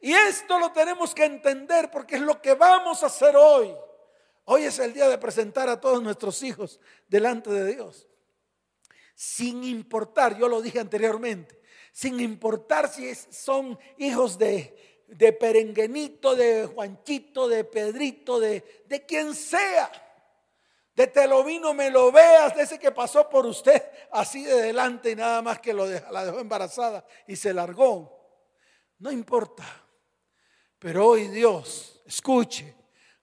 Y 0.00 0.12
esto 0.12 0.58
lo 0.58 0.72
tenemos 0.72 1.14
que 1.14 1.24
entender 1.24 1.88
porque 1.88 2.16
es 2.16 2.22
lo 2.22 2.42
que 2.42 2.54
vamos 2.54 3.04
a 3.04 3.06
hacer 3.06 3.36
hoy. 3.36 3.72
Hoy 4.48 4.62
es 4.62 4.78
el 4.78 4.92
día 4.92 5.08
de 5.08 5.18
presentar 5.18 5.68
a 5.68 5.80
todos 5.80 6.00
nuestros 6.00 6.40
hijos 6.44 6.78
delante 7.08 7.50
de 7.50 7.74
Dios. 7.74 8.06
Sin 9.16 9.64
importar, 9.64 10.38
yo 10.38 10.48
lo 10.48 10.62
dije 10.62 10.78
anteriormente, 10.78 11.60
sin 11.92 12.20
importar 12.20 12.88
si 12.88 13.12
son 13.14 13.76
hijos 13.98 14.38
de, 14.38 15.04
de 15.08 15.32
Perenguenito, 15.32 16.36
de 16.36 16.66
Juanchito, 16.66 17.48
de 17.48 17.64
Pedrito, 17.64 18.38
de, 18.38 18.84
de 18.86 19.04
quien 19.04 19.34
sea. 19.34 19.90
De 20.94 21.08
te 21.08 21.26
lo 21.26 21.42
vino, 21.42 21.74
me 21.74 21.90
lo 21.90 22.12
veas, 22.12 22.54
de 22.54 22.62
ese 22.62 22.78
que 22.78 22.92
pasó 22.92 23.28
por 23.28 23.46
usted 23.46 23.82
así 24.12 24.44
de 24.44 24.62
delante 24.62 25.10
y 25.10 25.16
nada 25.16 25.42
más 25.42 25.58
que 25.58 25.74
lo 25.74 25.86
la 25.86 26.24
dejó 26.24 26.38
embarazada 26.38 27.04
y 27.26 27.34
se 27.34 27.52
largó. 27.52 28.16
No 29.00 29.10
importa. 29.10 29.64
Pero 30.78 31.08
hoy 31.08 31.26
Dios, 31.26 32.00
escuche, 32.06 32.76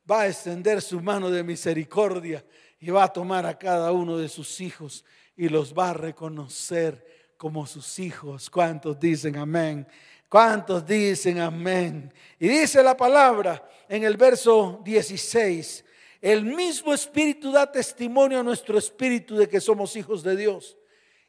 va 0.09 0.21
a 0.21 0.27
extender 0.27 0.81
su 0.81 1.01
mano 1.01 1.29
de 1.29 1.43
misericordia 1.43 2.43
y 2.79 2.89
va 2.89 3.05
a 3.05 3.13
tomar 3.13 3.45
a 3.45 3.57
cada 3.57 3.91
uno 3.91 4.17
de 4.17 4.27
sus 4.27 4.59
hijos 4.59 5.05
y 5.35 5.49
los 5.49 5.73
va 5.73 5.91
a 5.91 5.93
reconocer 5.93 7.33
como 7.37 7.65
sus 7.65 7.99
hijos. 7.99 8.49
¿Cuántos 8.49 8.99
dicen 8.99 9.37
amén? 9.37 9.87
¿Cuántos 10.29 10.85
dicen 10.85 11.39
amén? 11.39 12.13
Y 12.39 12.47
dice 12.47 12.83
la 12.83 12.97
palabra 12.97 13.67
en 13.87 14.03
el 14.03 14.17
verso 14.17 14.81
16, 14.83 15.85
el 16.21 16.43
mismo 16.43 16.93
Espíritu 16.93 17.51
da 17.51 17.71
testimonio 17.71 18.39
a 18.39 18.43
nuestro 18.43 18.77
Espíritu 18.77 19.35
de 19.35 19.47
que 19.47 19.61
somos 19.61 19.95
hijos 19.95 20.23
de 20.23 20.35
Dios. 20.35 20.77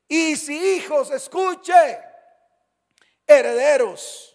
Y 0.08 0.37
si 0.37 0.56
hijos, 0.76 1.10
escuche, 1.10 1.72
herederos 3.26 4.34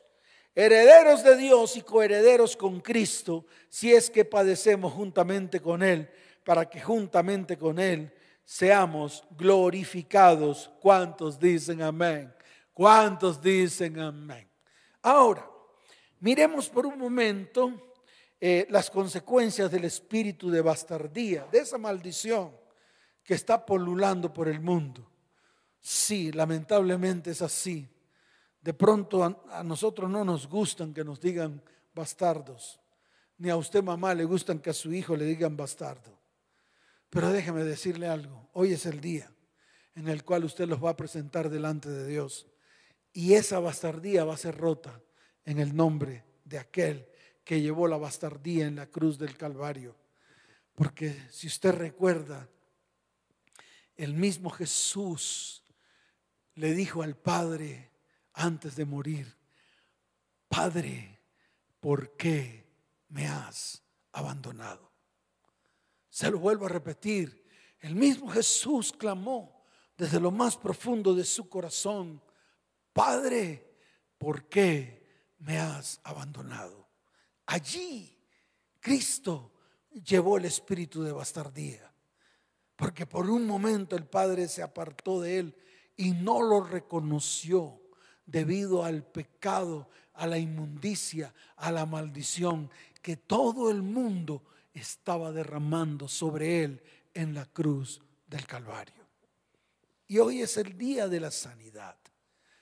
herederos 0.59 1.23
de 1.23 1.37
Dios 1.37 1.77
y 1.77 1.81
coherederos 1.81 2.57
con 2.57 2.81
Cristo, 2.81 3.45
si 3.69 3.93
es 3.93 4.09
que 4.09 4.25
padecemos 4.25 4.91
juntamente 4.91 5.61
con 5.61 5.81
Él, 5.81 6.09
para 6.43 6.69
que 6.69 6.81
juntamente 6.81 7.57
con 7.57 7.79
Él 7.79 8.11
seamos 8.43 9.23
glorificados. 9.37 10.69
¿Cuántos 10.81 11.39
dicen 11.39 11.81
amén? 11.81 12.33
¿Cuántos 12.73 13.41
dicen 13.41 14.01
amén? 14.01 14.49
Ahora, 15.01 15.49
miremos 16.19 16.67
por 16.67 16.85
un 16.85 16.99
momento 16.99 17.93
eh, 18.37 18.67
las 18.69 18.89
consecuencias 18.89 19.71
del 19.71 19.85
espíritu 19.85 20.51
de 20.51 20.59
bastardía, 20.59 21.47
de 21.49 21.59
esa 21.59 21.77
maldición 21.77 22.51
que 23.23 23.33
está 23.33 23.65
polulando 23.65 24.33
por 24.33 24.49
el 24.49 24.59
mundo. 24.59 25.09
Sí, 25.79 26.33
lamentablemente 26.33 27.31
es 27.31 27.41
así. 27.41 27.87
De 28.69 28.75
pronto 28.75 29.23
a, 29.23 29.63
nosotros 29.63 30.07
no 30.11 30.23
nos 30.23 30.47
gustan 30.47 30.93
que 30.93 31.03
nos 31.03 31.19
digan 31.19 31.59
bastardos, 31.95 32.79
ni 33.39 33.49
a 33.49 33.55
usted 33.55 33.81
mamá 33.81 34.13
le 34.13 34.25
gustan 34.25 34.59
que 34.59 34.69
a 34.69 34.73
su 34.73 34.93
hijo 34.93 35.15
le 35.15 35.25
digan 35.25 35.57
bastardo. 35.57 36.15
Pero 37.09 37.31
déjeme 37.31 37.63
decirle 37.63 38.07
algo, 38.07 38.47
hoy 38.53 38.73
es 38.73 38.85
el 38.85 39.01
día 39.01 39.33
en 39.95 40.07
el 40.07 40.23
cual 40.23 40.43
usted 40.43 40.67
los 40.67 40.85
va 40.85 40.91
a 40.91 40.95
presentar 40.95 41.49
delante 41.49 41.89
de 41.89 42.05
Dios 42.05 42.45
y 43.11 43.33
esa 43.33 43.57
bastardía 43.57 44.23
va 44.23 44.35
a 44.35 44.37
ser 44.37 44.55
rota 44.55 45.01
en 45.45 45.57
el 45.57 45.75
nombre 45.75 46.23
de 46.45 46.59
aquel 46.59 47.07
que 47.43 47.61
llevó 47.61 47.87
la 47.87 47.97
bastardía 47.97 48.67
en 48.67 48.75
la 48.75 48.85
cruz 48.85 49.17
del 49.17 49.35
Calvario. 49.35 49.95
Porque 50.75 51.19
si 51.31 51.47
usted 51.47 51.73
recuerda, 51.73 52.47
el 53.97 54.13
mismo 54.13 54.51
Jesús 54.51 55.63
le 56.53 56.75
dijo 56.75 57.01
al 57.01 57.17
Padre, 57.17 57.88
antes 58.33 58.75
de 58.75 58.85
morir, 58.85 59.37
Padre, 60.47 61.19
¿por 61.79 62.15
qué 62.15 62.67
me 63.09 63.27
has 63.27 63.83
abandonado? 64.11 64.91
Se 66.09 66.29
lo 66.31 66.39
vuelvo 66.39 66.65
a 66.65 66.69
repetir, 66.69 67.45
el 67.79 67.95
mismo 67.95 68.29
Jesús 68.29 68.91
clamó 68.91 69.63
desde 69.97 70.19
lo 70.19 70.31
más 70.31 70.57
profundo 70.57 71.13
de 71.13 71.25
su 71.25 71.49
corazón, 71.49 72.21
Padre, 72.93 73.77
¿por 74.17 74.47
qué 74.49 75.33
me 75.39 75.59
has 75.59 75.99
abandonado? 76.03 76.89
Allí 77.45 78.17
Cristo 78.79 79.51
llevó 79.91 80.37
el 80.37 80.45
espíritu 80.45 81.03
de 81.03 81.11
bastardía, 81.11 81.93
porque 82.75 83.05
por 83.05 83.29
un 83.29 83.45
momento 83.45 83.95
el 83.95 84.05
Padre 84.05 84.47
se 84.47 84.63
apartó 84.63 85.21
de 85.21 85.39
él 85.39 85.57
y 85.97 86.11
no 86.11 86.41
lo 86.41 86.61
reconoció 86.61 87.78
debido 88.31 88.83
al 88.83 89.03
pecado, 89.03 89.89
a 90.13 90.27
la 90.27 90.37
inmundicia, 90.37 91.33
a 91.57 91.71
la 91.71 91.85
maldición 91.85 92.69
que 93.01 93.17
todo 93.17 93.71
el 93.71 93.81
mundo 93.81 94.43
estaba 94.73 95.31
derramando 95.31 96.07
sobre 96.07 96.63
él 96.63 96.81
en 97.13 97.33
la 97.33 97.45
cruz 97.45 98.01
del 98.27 98.45
Calvario. 98.45 99.07
Y 100.07 100.19
hoy 100.19 100.41
es 100.41 100.57
el 100.57 100.77
día 100.77 101.07
de 101.07 101.19
la 101.19 101.31
sanidad. 101.31 101.95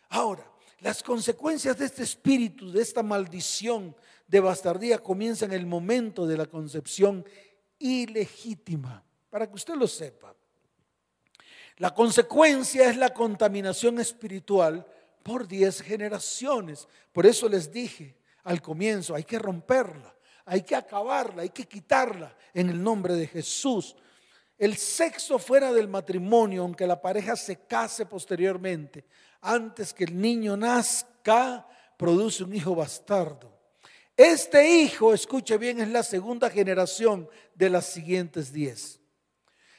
Ahora, 0.09 0.49
las 0.79 1.01
consecuencias 1.01 1.77
de 1.77 1.85
este 1.85 2.03
espíritu, 2.03 2.71
de 2.71 2.81
esta 2.81 3.03
maldición 3.03 3.95
de 4.27 4.39
bastardía, 4.39 4.99
comienzan 4.99 5.51
en 5.51 5.59
el 5.59 5.65
momento 5.65 6.27
de 6.27 6.37
la 6.37 6.45
concepción 6.45 7.25
ilegítima, 7.79 9.03
para 9.29 9.47
que 9.47 9.55
usted 9.55 9.75
lo 9.75 9.87
sepa. 9.87 10.35
La 11.77 11.93
consecuencia 11.93 12.89
es 12.89 12.97
la 12.97 13.13
contaminación 13.13 13.99
espiritual 13.99 14.85
por 15.27 15.45
diez 15.45 15.81
generaciones. 15.81 16.87
Por 17.11 17.25
eso 17.25 17.49
les 17.49 17.69
dije 17.69 18.15
al 18.45 18.61
comienzo, 18.61 19.13
hay 19.13 19.25
que 19.25 19.37
romperla, 19.37 20.15
hay 20.45 20.61
que 20.61 20.73
acabarla, 20.73 21.41
hay 21.41 21.49
que 21.49 21.65
quitarla 21.67 22.33
en 22.53 22.69
el 22.69 22.81
nombre 22.81 23.13
de 23.13 23.27
Jesús. 23.27 23.97
El 24.57 24.77
sexo 24.77 25.37
fuera 25.37 25.73
del 25.73 25.89
matrimonio, 25.89 26.61
aunque 26.61 26.87
la 26.87 27.01
pareja 27.01 27.35
se 27.35 27.57
case 27.57 28.05
posteriormente, 28.05 29.03
antes 29.41 29.93
que 29.93 30.05
el 30.05 30.19
niño 30.19 30.55
nazca, 30.55 31.67
produce 31.97 32.45
un 32.45 32.55
hijo 32.55 32.73
bastardo. 32.73 33.53
Este 34.15 34.81
hijo, 34.81 35.13
escuche 35.13 35.57
bien, 35.57 35.81
es 35.81 35.89
la 35.89 36.03
segunda 36.03 36.49
generación 36.49 37.29
de 37.53 37.69
las 37.69 37.85
siguientes 37.85 38.53
diez. 38.53 39.01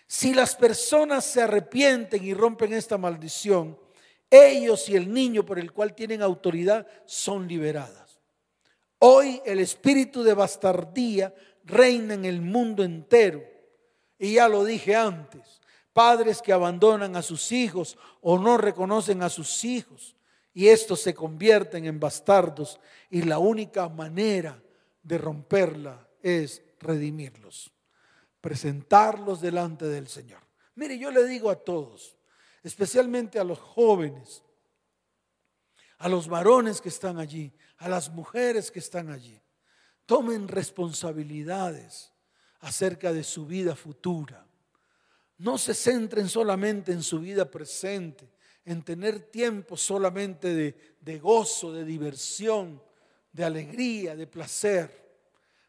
Si 0.07 0.35
las 0.35 0.55
personas 0.55 1.25
se 1.25 1.41
arrepienten 1.41 2.23
y 2.23 2.35
rompen 2.35 2.75
esta 2.75 2.99
maldición, 2.99 3.79
ellos 4.31 4.89
y 4.89 4.97
el 4.97 5.13
niño 5.13 5.45
por 5.45 5.59
el 5.59 5.73
cual 5.73 5.95
tienen 5.95 6.23
autoridad 6.23 6.87
son 7.07 7.49
liberadas. 7.49 8.21
Hoy 8.99 9.41
el 9.45 9.61
espíritu 9.61 10.23
de 10.23 10.35
bastardía 10.35 11.35
reina 11.65 12.15
en 12.15 12.25
el 12.25 12.41
mundo 12.41 12.83
entero. 12.83 13.43
Y 14.19 14.35
ya 14.35 14.49
lo 14.49 14.65
dije 14.65 14.97
antes, 14.97 15.61
padres 15.93 16.43
que 16.43 16.53
abandonan 16.53 17.15
a 17.15 17.23
sus 17.23 17.53
hijos 17.53 17.97
o 18.21 18.39
no 18.39 18.59
reconocen 18.59 19.23
a 19.23 19.29
sus 19.29 19.65
hijos 19.65 20.17
y 20.53 20.69
estos 20.69 21.01
se 21.01 21.15
convierten 21.15 21.85
en 21.85 22.01
bastardos 22.01 22.81
y 23.11 23.23
la 23.23 23.39
única 23.39 23.89
manera 23.89 24.61
de 25.03 25.17
romperla 25.17 26.09
es 26.21 26.63
redimirlos, 26.81 27.73
presentarlos 28.41 29.41
delante 29.41 29.87
del 29.87 30.09
Señor. 30.09 30.41
Mire, 30.75 30.99
yo 30.99 31.13
le 31.13 31.25
digo 31.27 31.51
a 31.51 31.57
todos, 31.57 32.18
especialmente 32.69 33.39
a 33.39 33.45
los 33.45 33.59
jóvenes, 33.59 34.43
a 35.97 36.07
los 36.07 36.29
varones 36.29 36.83
que 36.83 36.91
están 36.91 37.19
allí, 37.19 37.51
a 37.79 37.89
las 37.89 38.11
mujeres 38.11 38.71
que 38.71 38.79
están 38.79 39.11
allí. 39.11 39.41
Tomen 40.05 40.47
responsabilidades 40.47 42.13
acerca 42.61 43.11
de 43.11 43.25
su 43.25 43.47
vida 43.47 43.75
futura. 43.75 44.47
No 45.39 45.57
se 45.57 45.73
centren 45.73 46.29
solamente 46.29 46.93
en 46.93 47.03
su 47.03 47.21
vida 47.21 47.51
presente, 47.51 48.31
en 48.67 48.83
tener 48.83 49.19
tiempo 49.31 49.75
solamente 49.75 50.55
de, 50.55 50.97
de 51.01 51.19
gozo, 51.19 51.73
de 51.73 51.87
diversión, 51.87 52.83
de 53.33 53.45
alegría, 53.45 54.15
de 54.15 54.27
placer. 54.27 55.09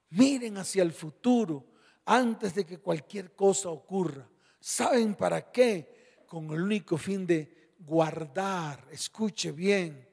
Miren 0.10 0.58
hacia 0.58 0.84
el 0.84 0.92
futuro 0.92 1.66
antes 2.04 2.54
de 2.56 2.66
que 2.66 2.80
cualquier 2.80 3.32
cosa 3.36 3.70
ocurra. 3.70 4.28
¿Saben 4.60 5.16
para 5.16 5.50
qué? 5.50 5.99
Con 6.30 6.52
el 6.52 6.62
único 6.62 6.98
fin 6.98 7.28
de 7.28 7.74
guardar, 7.80 8.88
escuche 8.92 9.52
bien, 9.52 10.08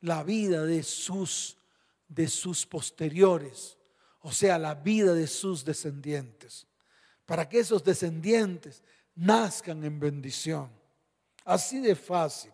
la 0.00 0.22
vida 0.22 0.64
de 0.64 0.82
sus 0.82 1.58
de 2.08 2.28
sus 2.28 2.64
posteriores, 2.66 3.76
o 4.20 4.32
sea, 4.32 4.58
la 4.58 4.74
vida 4.74 5.12
de 5.14 5.26
sus 5.26 5.64
descendientes, 5.64 6.66
para 7.24 7.48
que 7.48 7.58
esos 7.58 7.82
descendientes 7.82 8.82
nazcan 9.14 9.84
en 9.84 9.98
bendición. 9.98 10.70
Así 11.44 11.80
de 11.80 11.94
fácil. 11.94 12.52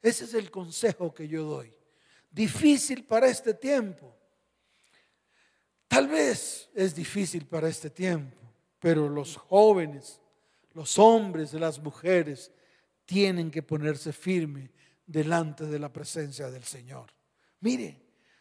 Ese 0.00 0.24
es 0.24 0.34
el 0.34 0.50
consejo 0.50 1.12
que 1.12 1.28
yo 1.28 1.44
doy. 1.44 1.74
Difícil 2.30 3.04
para 3.04 3.28
este 3.28 3.54
tiempo. 3.54 4.16
Tal 5.88 6.08
vez 6.08 6.70
es 6.74 6.94
difícil 6.94 7.46
para 7.46 7.68
este 7.68 7.90
tiempo, 7.90 8.36
pero 8.78 9.08
los 9.08 9.36
jóvenes 9.36 10.21
los 10.74 10.98
hombres, 10.98 11.52
las 11.54 11.78
mujeres, 11.78 12.50
tienen 13.04 13.50
que 13.50 13.62
ponerse 13.62 14.12
firme 14.12 14.70
delante 15.06 15.66
de 15.66 15.78
la 15.78 15.92
presencia 15.92 16.50
del 16.50 16.64
Señor. 16.64 17.12
Mire, 17.60 18.00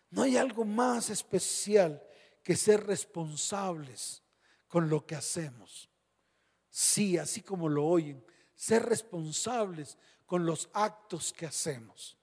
no 0.10 0.24
hay 0.24 0.38
algo 0.38 0.66
más 0.66 1.10
especial 1.10 2.02
que 2.44 2.56
ser 2.56 2.86
responsables 2.86 4.24
con 4.68 4.90
lo 4.90 5.06
que 5.06 5.16
hacemos. 5.16 5.90
Sí, 6.70 7.18
así 7.18 7.42
como 7.42 7.68
lo 7.68 7.86
oyen, 7.86 8.24
ser 8.56 8.84
responsables 8.84 9.98
con 10.26 10.46
los 10.46 10.70
actos 10.74 11.34
que 11.34 11.46
hacemos. 11.46 12.18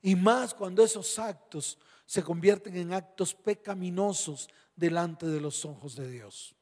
Y 0.00 0.16
más 0.16 0.54
cuando 0.54 0.82
esos 0.82 1.18
actos 1.18 1.78
se 2.06 2.22
convierten 2.22 2.76
en 2.76 2.92
actos 2.92 3.34
pecaminosos 3.34 4.48
delante 4.74 5.26
de 5.26 5.40
los 5.40 5.64
ojos 5.64 5.94
de 5.94 6.10
Dios 6.10 6.56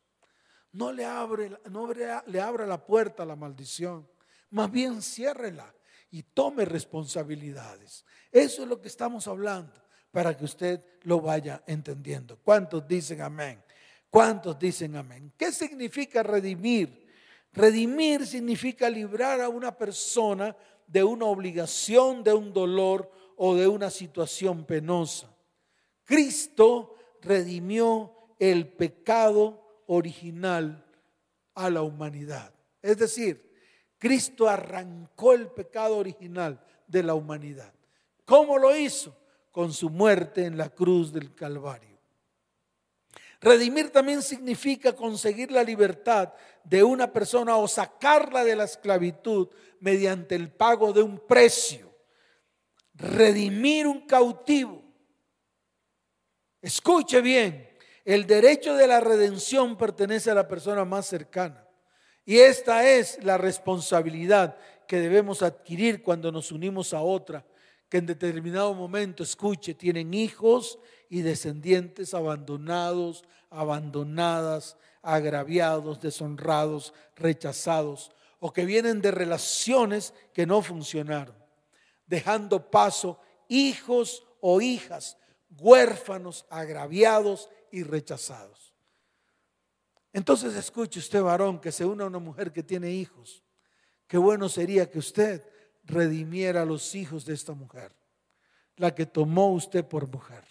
no 0.73 0.93
le 0.93 1.05
abre, 1.05 1.51
no 1.71 1.93
le 1.93 2.41
abra 2.41 2.67
la 2.67 2.85
puerta 2.85 3.23
a 3.23 3.27
la 3.27 3.37
maldición. 3.37 4.09
Más 4.51 4.71
bien 4.71 5.03
ciérrela 5.03 5.73
y 6.11 6.23
tome 6.23 6.65
responsabilidades. 6.65 8.05
Eso 8.31 8.63
es 8.63 8.69
lo 8.69 8.81
que 8.81 8.89
estamos 8.89 9.27
hablando 9.29 9.73
para 10.11 10.37
que 10.37 10.45
usted 10.45 10.85
lo 11.03 11.21
vaya 11.21 11.63
entendiendo. 11.67 12.39
¿Cuántos 12.39 12.87
dicen 12.87 13.21
amén? 13.21 13.63
¿Cuántos 14.09 14.59
dicen 14.59 14.97
amén? 14.97 15.33
¿Qué 15.37 15.53
significa 15.53 16.23
redimir? 16.23 17.09
Redimir 17.53 18.27
significa 18.27 18.89
librar 18.91 19.41
a 19.41 19.49
una 19.49 19.77
persona 19.77 20.57
de 20.87 21.05
una 21.05 21.27
obligación, 21.27 22.25
de 22.25 22.33
un 22.33 22.53
dolor 22.53 23.11
o 23.37 23.55
de 23.55 23.69
una 23.69 23.91
situación 23.91 24.65
penosa. 24.65 25.33
Cristo 26.05 26.97
redimió 27.21 28.13
el 28.39 28.69
pecado 28.73 29.70
original 29.93 30.85
a 31.55 31.69
la 31.69 31.83
humanidad. 31.83 32.55
Es 32.81 32.97
decir, 32.97 33.53
Cristo 33.99 34.49
arrancó 34.49 35.33
el 35.33 35.49
pecado 35.49 35.97
original 35.97 36.65
de 36.87 37.03
la 37.03 37.15
humanidad. 37.15 37.73
¿Cómo 38.25 38.57
lo 38.57 38.75
hizo? 38.77 39.17
Con 39.51 39.73
su 39.73 39.91
muerte 39.91 40.45
en 40.45 40.57
la 40.57 40.69
cruz 40.69 41.13
del 41.13 41.35
Calvario. 41.35 41.99
Redimir 43.41 43.91
también 43.91 44.23
significa 44.23 44.95
conseguir 44.95 45.51
la 45.51 45.65
libertad 45.65 46.33
de 46.63 46.85
una 46.85 47.13
persona 47.13 47.57
o 47.57 47.67
sacarla 47.67 48.45
de 48.45 48.55
la 48.55 48.65
esclavitud 48.65 49.49
mediante 49.81 50.37
el 50.37 50.53
pago 50.53 50.93
de 50.93 51.03
un 51.03 51.19
precio. 51.19 51.93
Redimir 52.95 53.89
un 53.89 54.07
cautivo. 54.07 54.85
Escuche 56.63 57.21
bien, 57.21 57.70
el 58.05 58.27
derecho 58.27 58.75
de 58.75 58.87
la 58.87 59.01
redención 59.01 59.77
pertenece 59.77 60.31
a 60.31 60.35
la 60.35 60.49
persona 60.49 60.85
más 60.85 61.07
cercana. 61.07 61.67
Y 62.25 62.39
esta 62.39 62.89
es 62.89 63.23
la 63.23 63.39
responsabilidad 63.39 64.57
que 64.87 65.01
debemos 65.01 65.43
adquirir 65.43 66.03
cuando 66.03 66.33
nos 66.33 66.53
unimos 66.53 66.95
a 66.95 67.01
otra, 67.01 67.45
que 67.89 67.99
en 67.99 68.07
determinado 68.07 68.73
momento, 68.75 69.23
escuche, 69.23 69.75
tienen 69.75 70.15
hijos 70.15 70.79
y 71.09 71.23
descendientes 71.23 72.15
abandonados, 72.15 73.25
abandonadas, 73.51 74.77
agraviados, 75.03 76.01
deshonrados, 76.01 76.95
rechazados, 77.17 78.13
o 78.39 78.53
que 78.53 78.65
vienen 78.65 79.03
de 79.03 79.11
relaciones 79.11 80.15
que 80.33 80.47
no 80.47 80.63
funcionaron, 80.63 81.35
dejando 82.07 82.71
paso 82.71 83.19
hijos 83.49 84.25
o 84.41 84.61
hijas 84.61 85.19
huérfanos, 85.59 86.47
agraviados 86.49 87.51
y 87.71 87.83
rechazados. 87.83 88.75
Entonces 90.13 90.55
escuche 90.57 90.99
usted, 90.99 91.23
varón, 91.23 91.61
que 91.61 91.73
se 91.73 91.85
une 91.85 92.03
a 92.03 92.07
una 92.07 92.19
mujer 92.19 92.53
que 92.53 92.63
tiene 92.63 92.91
hijos. 92.91 93.43
Qué 94.07 94.19
bueno 94.19 94.49
sería 94.49 94.91
que 94.91 94.99
usted 94.99 95.45
redimiera 95.85 96.63
a 96.63 96.67
los 96.67 96.95
hijos 96.95 97.25
de 97.25 97.35
esta 97.35 97.53
mujer, 97.53 97.93
la 98.77 98.95
que 98.95 99.07
tomó 99.07 99.53
usted 99.53 99.85
por 99.85 100.09
mujer. 100.09 100.45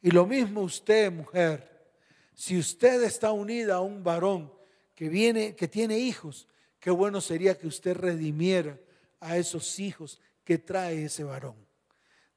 Y 0.00 0.10
lo 0.10 0.26
mismo 0.26 0.60
usted, 0.60 1.10
mujer, 1.10 1.74
si 2.34 2.58
usted 2.58 3.02
está 3.02 3.32
unida 3.32 3.76
a 3.76 3.80
un 3.80 4.04
varón 4.04 4.52
que 4.94 5.08
viene, 5.08 5.56
que 5.56 5.66
tiene 5.66 5.98
hijos, 5.98 6.46
qué 6.78 6.90
bueno 6.90 7.20
sería 7.20 7.56
que 7.56 7.66
usted 7.66 7.96
redimiera 7.96 8.78
a 9.20 9.38
esos 9.38 9.78
hijos 9.78 10.20
que 10.44 10.58
trae 10.58 11.04
ese 11.04 11.24
varón. 11.24 11.56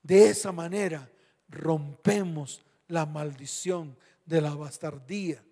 De 0.02 0.30
esa 0.30 0.52
manera 0.52 1.12
rompemos 1.50 2.64
la 2.88 3.06
maldición 3.06 3.97
de 4.26 4.41
la 4.41 4.54
bastardía 4.56 5.43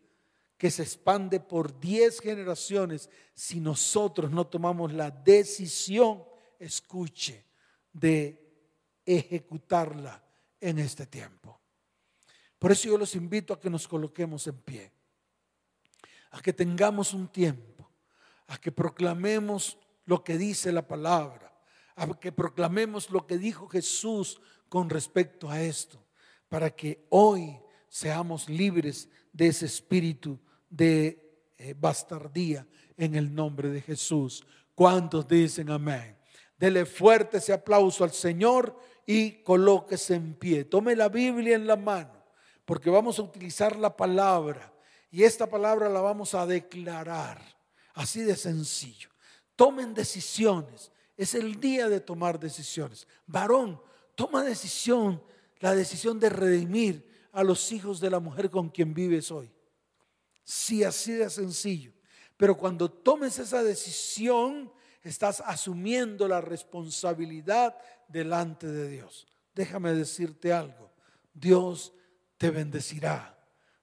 que 0.58 0.72
se 0.72 0.84
expande 0.84 1.40
por 1.40 1.80
diez 1.80 2.20
generaciones 2.20 3.10
si 3.34 3.60
nosotros 3.60 4.32
no 4.32 4.48
tomamos 4.48 4.94
la 4.94 5.12
decisión, 5.12 6.24
escuche, 6.60 7.46
de 7.92 8.42
ejecutarla 9.06 10.24
en 10.60 10.80
este 10.80 11.06
tiempo. 11.06 11.60
Por 12.58 12.72
eso 12.72 12.88
yo 12.88 12.98
los 12.98 13.16
invito 13.16 13.54
a 13.54 13.60
que 13.60 13.70
nos 13.70 13.88
coloquemos 13.88 14.48
en 14.48 14.58
pie, 14.58 14.92
a 16.32 16.42
que 16.42 16.54
tengamos 16.54 17.14
un 17.14 17.28
tiempo, 17.28 17.90
a 18.48 18.58
que 18.58 18.72
proclamemos 18.72 19.78
lo 20.06 20.24
que 20.24 20.38
dice 20.38 20.72
la 20.72 20.88
palabra, 20.88 21.54
a 21.96 22.20
que 22.20 22.32
proclamemos 22.32 23.10
lo 23.10 23.28
que 23.28 23.38
dijo 23.38 23.68
Jesús 23.68 24.42
con 24.70 24.90
respecto 24.90 25.50
a 25.50 25.62
esto, 25.62 26.05
para 26.50 26.70
que 26.70 27.06
hoy 27.10 27.60
seamos 27.88 28.50
libres 28.50 29.10
de 29.32 29.48
ese 29.48 29.66
espíritu 29.66 30.40
de 30.70 31.54
eh, 31.58 31.74
bastardía 31.78 32.68
en 32.98 33.16
el 33.16 33.34
nombre 33.34 33.70
de 33.70 33.82
Jesús. 33.82 34.46
¿Cuántos 34.74 35.28
dicen 35.28 35.70
amén? 35.70 36.18
Dele 36.58 36.86
fuerte 36.86 37.38
ese 37.38 37.54
aplauso 37.54 38.04
al 38.04 38.12
Señor 38.12 38.78
y 39.06 39.44
colóquese 39.44 40.16
en 40.16 40.36
pie. 40.36 40.66
Tome 40.66 40.96
la 40.96 41.10
Biblia 41.10 41.56
en 41.56 41.68
la 41.68 41.76
mano. 41.76 42.14
porque 42.66 42.90
vamos 42.90 43.20
a 43.20 43.22
utilizar 43.22 43.76
la 43.76 43.96
palabra 43.96 44.74
y 45.12 45.24
esta 45.24 45.48
palabra 45.48 45.88
la 45.88 46.02
vamos 46.02 46.34
a 46.34 46.48
declarar. 46.48 47.40
Así 47.94 48.22
de 48.22 48.36
sencillo. 48.36 49.10
Tomen 49.56 49.94
decisiones. 49.94 50.92
Es 51.16 51.36
el 51.36 51.60
día 51.60 51.88
de 51.88 52.02
tomar 52.02 52.40
decisiones. 52.40 53.08
Varón, 53.28 53.80
toma 54.16 54.44
decisión, 54.44 55.24
la 55.66 55.74
decisión 55.74 56.20
de 56.20 56.30
redimir 56.30 57.10
a 57.32 57.44
los 57.44 57.72
hijos 57.72 58.00
de 58.00 58.12
la 58.12 58.20
mujer 58.20 58.52
con 58.52 58.70
quien 58.70 58.94
vives 58.94 59.32
hoy. 59.32 59.52
Sí, 60.44 60.84
así 60.84 61.14
de 61.14 61.28
sencillo. 61.28 61.92
Pero 62.38 62.56
cuando 62.56 62.88
tomes 62.92 63.40
esa 63.40 63.64
decisión, 63.64 64.72
estás 65.02 65.42
asumiendo 65.44 66.28
la 66.28 66.40
responsabilidad 66.40 67.76
delante 68.08 68.68
de 68.68 68.90
Dios. 68.90 69.26
Déjame 69.56 69.94
decirte 69.94 70.54
algo. 70.54 70.94
Dios 71.34 71.94
te 72.38 72.52
bendecirá. 72.52 73.36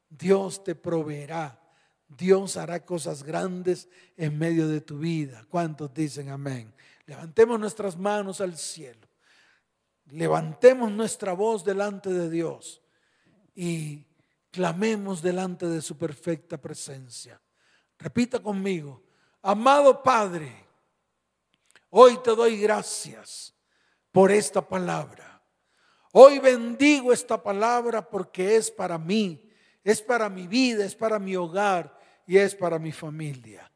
Dios 0.09 0.63
te 0.63 0.77
proveerá. 0.77 1.61
Dios 2.07 2.57
hará 2.57 2.85
cosas 2.85 3.25
grandes 3.25 3.89
en 4.17 4.39
medio 4.39 4.69
de 4.69 4.83
tu 4.83 5.01
vida. 5.01 5.45
¿Cuántos 5.49 5.93
dicen 5.93 6.29
amén? 6.29 6.73
Levantemos 7.07 7.59
nuestras 7.59 7.99
manos 7.99 8.41
al 8.41 8.57
cielo. 8.57 9.09
Levantemos 10.13 10.93
nuestra 10.93 11.33
voz 11.33 11.65
delante 11.65 12.11
de 12.11 12.29
Dios 12.29 12.83
y 13.55 14.05
clamemos 14.51 15.23
delante 15.23 15.67
de 15.67 15.81
su 15.81 15.97
perfecta 15.97 16.59
presencia. 16.59 17.41
Repita 17.99 18.39
conmigo, 18.39 19.03
amado 19.41 20.03
Padre, 20.03 20.67
hoy 21.89 22.19
te 22.23 22.37
doy 22.37 22.61
gracias 22.61 23.55
por 24.11 24.31
esta 24.31 24.61
palabra. 24.61 25.43
Hoy 26.13 26.41
bendigo 26.41 27.11
esta 27.11 27.43
palabra 27.43 28.07
porque 28.07 28.57
es 28.57 28.71
para 28.71 28.99
mí, 28.99 29.51
es 29.83 30.03
para 30.03 30.29
mi 30.29 30.47
vida, 30.47 30.85
es 30.85 30.95
para 30.95 31.19
mi 31.19 31.37
hogar 31.37 31.99
y 32.27 32.37
es 32.37 32.55
para 32.55 32.79
mi 32.79 32.93
familia. 32.93 33.73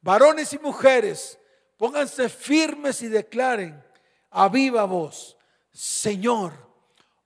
Varones 0.00 0.52
y 0.52 0.58
mujeres, 0.60 1.36
pónganse 1.76 2.28
firmes 2.28 3.02
y 3.02 3.08
declaren 3.08 3.84
a 4.30 4.48
viva 4.48 4.84
voz, 4.84 5.36
Señor, 5.72 6.52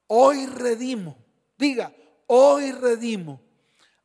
hoy 0.07 0.47
redimo, 0.47 1.17
diga, 1.57 1.95
hoy 2.27 2.73
redimo 2.73 3.41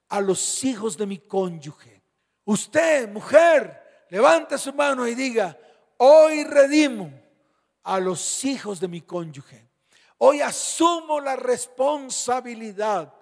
a 0.07 0.21
los 0.21 0.63
hijos 0.63 0.97
de 0.97 1.05
mi 1.05 1.19
cónyuge. 1.19 2.01
Usted, 2.45 3.09
mujer, 3.09 4.05
levante 4.09 4.57
su 4.57 4.73
mano 4.73 5.07
y 5.07 5.15
diga, 5.15 5.57
hoy 5.97 6.43
redimo 6.43 7.11
a 7.83 7.99
los 7.99 8.43
hijos 8.45 8.79
de 8.79 8.87
mi 8.87 9.01
cónyuge. 9.01 9.67
Hoy 10.17 10.41
asumo 10.41 11.21
la 11.21 11.35
responsabilidad 11.35 13.13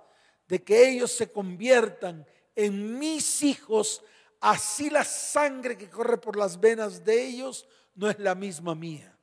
de 0.47 0.63
que 0.63 0.89
ellos 0.89 1.11
se 1.11 1.32
conviertan 1.32 2.26
en 2.55 2.97
mis 2.97 3.43
hijos, 3.43 4.03
así 4.39 4.89
la 4.89 5.03
sangre 5.03 5.78
que 5.78 5.89
corre 5.89 6.18
por 6.18 6.38
las 6.38 6.59
venas 6.59 7.03
de 7.03 7.26
ellos 7.26 7.68
no 7.95 8.09
es 8.09 8.18
la 8.20 8.34
misma 8.34 8.74
mía. 8.76 9.16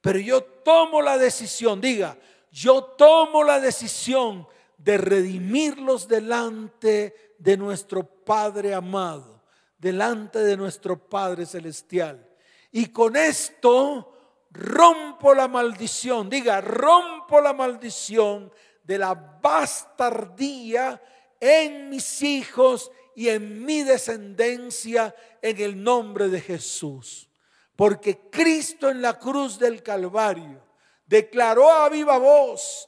Pero 0.00 0.18
yo 0.18 0.42
tomo 0.42 1.02
la 1.02 1.18
decisión, 1.18 1.80
diga, 1.80 2.16
yo 2.50 2.82
tomo 2.82 3.44
la 3.44 3.60
decisión 3.60 4.46
de 4.78 4.96
redimirlos 4.96 6.08
delante 6.08 7.34
de 7.38 7.56
nuestro 7.56 8.02
Padre 8.02 8.74
amado, 8.74 9.42
delante 9.78 10.38
de 10.40 10.56
nuestro 10.56 10.98
Padre 10.98 11.44
celestial. 11.44 12.26
Y 12.72 12.86
con 12.86 13.16
esto 13.16 14.14
rompo 14.50 15.34
la 15.34 15.48
maldición, 15.48 16.30
diga, 16.30 16.60
rompo 16.60 17.40
la 17.40 17.52
maldición 17.52 18.52
de 18.82 18.98
la 18.98 19.14
bastardía 19.14 21.00
en 21.38 21.88
mis 21.88 22.22
hijos 22.22 22.90
y 23.14 23.28
en 23.28 23.64
mi 23.64 23.82
descendencia 23.82 25.14
en 25.42 25.60
el 25.60 25.82
nombre 25.82 26.28
de 26.28 26.40
Jesús. 26.40 27.29
Porque 27.80 28.28
Cristo 28.28 28.90
en 28.90 29.00
la 29.00 29.18
cruz 29.18 29.58
del 29.58 29.82
Calvario 29.82 30.62
declaró 31.06 31.72
a 31.72 31.88
viva 31.88 32.18
voz, 32.18 32.86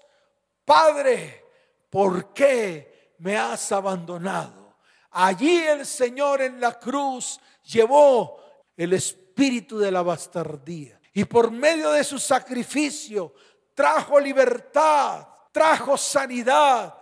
Padre, 0.67 1.47
¿por 1.89 2.35
qué 2.35 3.15
me 3.17 3.39
has 3.39 3.73
abandonado? 3.73 4.77
Allí 5.13 5.57
el 5.61 5.87
Señor 5.87 6.43
en 6.43 6.61
la 6.61 6.79
cruz 6.79 7.41
llevó 7.63 8.39
el 8.77 8.93
espíritu 8.93 9.79
de 9.79 9.91
la 9.91 10.03
bastardía 10.03 11.01
y 11.15 11.25
por 11.25 11.51
medio 11.51 11.91
de 11.93 12.05
su 12.05 12.19
sacrificio 12.19 13.33
trajo 13.73 14.21
libertad, 14.21 15.27
trajo 15.53 15.97
sanidad 15.97 16.95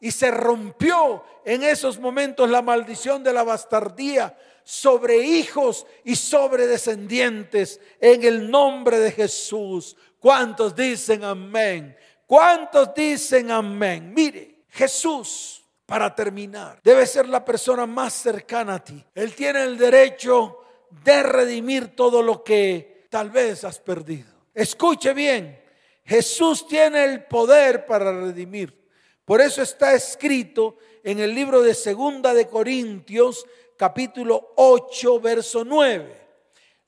y 0.00 0.10
se 0.10 0.32
rompió 0.32 1.22
en 1.44 1.62
esos 1.62 2.00
momentos 2.00 2.50
la 2.50 2.60
maldición 2.60 3.22
de 3.22 3.32
la 3.32 3.44
bastardía 3.44 4.36
sobre 4.68 5.18
hijos 5.18 5.86
y 6.02 6.16
sobre 6.16 6.66
descendientes 6.66 7.80
en 8.00 8.24
el 8.24 8.50
nombre 8.50 8.98
de 8.98 9.12
Jesús. 9.12 9.96
¿Cuántos 10.18 10.74
dicen 10.74 11.22
amén? 11.22 11.96
¿Cuántos 12.26 12.92
dicen 12.92 13.52
amén? 13.52 14.12
Mire, 14.12 14.62
Jesús, 14.70 15.62
para 15.86 16.12
terminar, 16.12 16.80
debe 16.82 17.06
ser 17.06 17.28
la 17.28 17.44
persona 17.44 17.86
más 17.86 18.12
cercana 18.14 18.74
a 18.74 18.82
ti. 18.82 19.04
Él 19.14 19.36
tiene 19.36 19.62
el 19.62 19.78
derecho 19.78 20.58
de 21.04 21.22
redimir 21.22 21.94
todo 21.94 22.20
lo 22.20 22.42
que 22.42 23.06
tal 23.08 23.30
vez 23.30 23.62
has 23.62 23.78
perdido. 23.78 24.26
Escuche 24.52 25.14
bien, 25.14 25.62
Jesús 26.04 26.66
tiene 26.66 27.04
el 27.04 27.24
poder 27.26 27.86
para 27.86 28.10
redimir. 28.10 28.76
Por 29.24 29.40
eso 29.40 29.62
está 29.62 29.94
escrito 29.94 30.76
en 31.04 31.20
el 31.20 31.32
libro 31.32 31.62
de 31.62 31.72
Segunda 31.72 32.34
de 32.34 32.48
Corintios, 32.48 33.46
capítulo 33.76 34.52
8, 34.56 35.20
verso 35.20 35.64
9. 35.64 36.26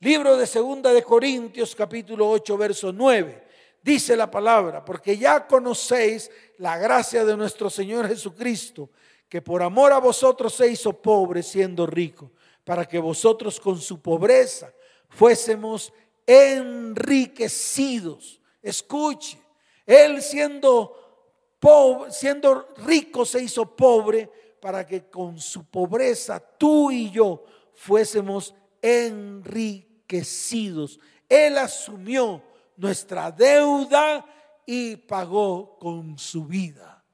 Libro 0.00 0.36
de 0.36 0.46
Segunda 0.46 0.92
de 0.92 1.02
Corintios, 1.02 1.74
capítulo 1.74 2.30
8, 2.30 2.56
verso 2.56 2.92
9. 2.92 3.46
Dice 3.82 4.16
la 4.16 4.30
palabra, 4.30 4.84
porque 4.84 5.16
ya 5.16 5.46
conocéis 5.46 6.30
la 6.58 6.76
gracia 6.78 7.24
de 7.24 7.36
nuestro 7.36 7.70
Señor 7.70 8.06
Jesucristo, 8.08 8.90
que 9.28 9.42
por 9.42 9.62
amor 9.62 9.92
a 9.92 9.98
vosotros 9.98 10.54
se 10.54 10.68
hizo 10.68 10.92
pobre 10.92 11.42
siendo 11.42 11.86
rico, 11.86 12.30
para 12.64 12.86
que 12.86 12.98
vosotros 12.98 13.60
con 13.60 13.80
su 13.80 14.00
pobreza 14.00 14.72
fuésemos 15.08 15.92
enriquecidos. 16.26 18.40
Escuche, 18.62 19.38
él 19.86 20.22
siendo 20.22 21.56
pobre, 21.58 22.12
siendo 22.12 22.68
rico 22.84 23.24
se 23.24 23.42
hizo 23.42 23.74
pobre 23.74 24.30
para 24.60 24.86
que 24.86 25.08
con 25.08 25.38
su 25.38 25.64
pobreza 25.64 26.40
tú 26.40 26.90
y 26.90 27.10
yo 27.10 27.44
fuésemos 27.74 28.54
enriquecidos. 28.80 30.98
Él 31.28 31.58
asumió 31.58 32.42
nuestra 32.76 33.30
deuda 33.30 34.24
y 34.66 34.96
pagó 34.96 35.78
con 35.78 36.18
su 36.18 36.46
vida 36.46 37.04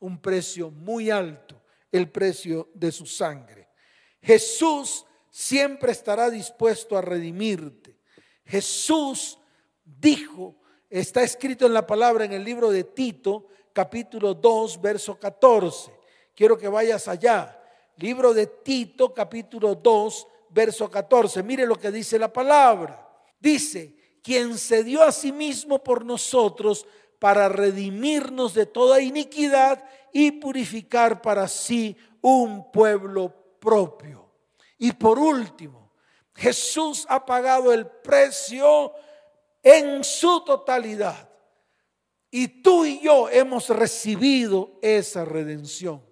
un 0.00 0.20
precio 0.20 0.70
muy 0.70 1.10
alto, 1.10 1.62
el 1.90 2.10
precio 2.10 2.70
de 2.74 2.92
su 2.92 3.06
sangre. 3.06 3.68
Jesús 4.20 5.06
siempre 5.30 5.92
estará 5.92 6.30
dispuesto 6.30 6.96
a 6.96 7.02
redimirte 7.02 7.94
Jesús 8.44 9.38
dijo, 9.84 10.56
está 10.90 11.22
escrito 11.22 11.66
en 11.66 11.74
la 11.74 11.86
palabra 11.86 12.24
en 12.24 12.32
el 12.32 12.44
libro 12.44 12.70
de 12.70 12.84
Tito, 12.84 13.48
capítulo 13.72 14.34
2, 14.34 14.80
verso 14.80 15.18
14. 15.18 15.92
Quiero 16.34 16.58
que 16.58 16.68
vayas 16.68 17.08
allá. 17.08 17.60
Libro 17.96 18.34
de 18.34 18.46
Tito, 18.46 19.14
capítulo 19.14 19.74
2, 19.74 20.26
verso 20.50 20.90
14. 20.90 21.42
Mire 21.42 21.66
lo 21.66 21.76
que 21.76 21.90
dice 21.90 22.18
la 22.18 22.32
palabra. 22.32 23.08
Dice, 23.38 23.94
quien 24.22 24.58
se 24.58 24.82
dio 24.82 25.02
a 25.02 25.12
sí 25.12 25.32
mismo 25.32 25.82
por 25.82 26.04
nosotros 26.04 26.86
para 27.18 27.48
redimirnos 27.48 28.54
de 28.54 28.66
toda 28.66 29.00
iniquidad 29.00 29.84
y 30.12 30.32
purificar 30.32 31.22
para 31.22 31.46
sí 31.46 31.96
un 32.20 32.70
pueblo 32.72 33.32
propio. 33.60 34.30
Y 34.78 34.92
por 34.92 35.18
último, 35.18 35.92
Jesús 36.34 37.06
ha 37.08 37.24
pagado 37.24 37.72
el 37.72 37.86
precio 37.86 38.92
en 39.62 40.02
su 40.02 40.44
totalidad. 40.44 41.28
Y 42.30 42.48
tú 42.62 42.84
y 42.84 43.00
yo 43.00 43.28
hemos 43.28 43.68
recibido 43.68 44.78
esa 44.82 45.24
redención. 45.24 46.02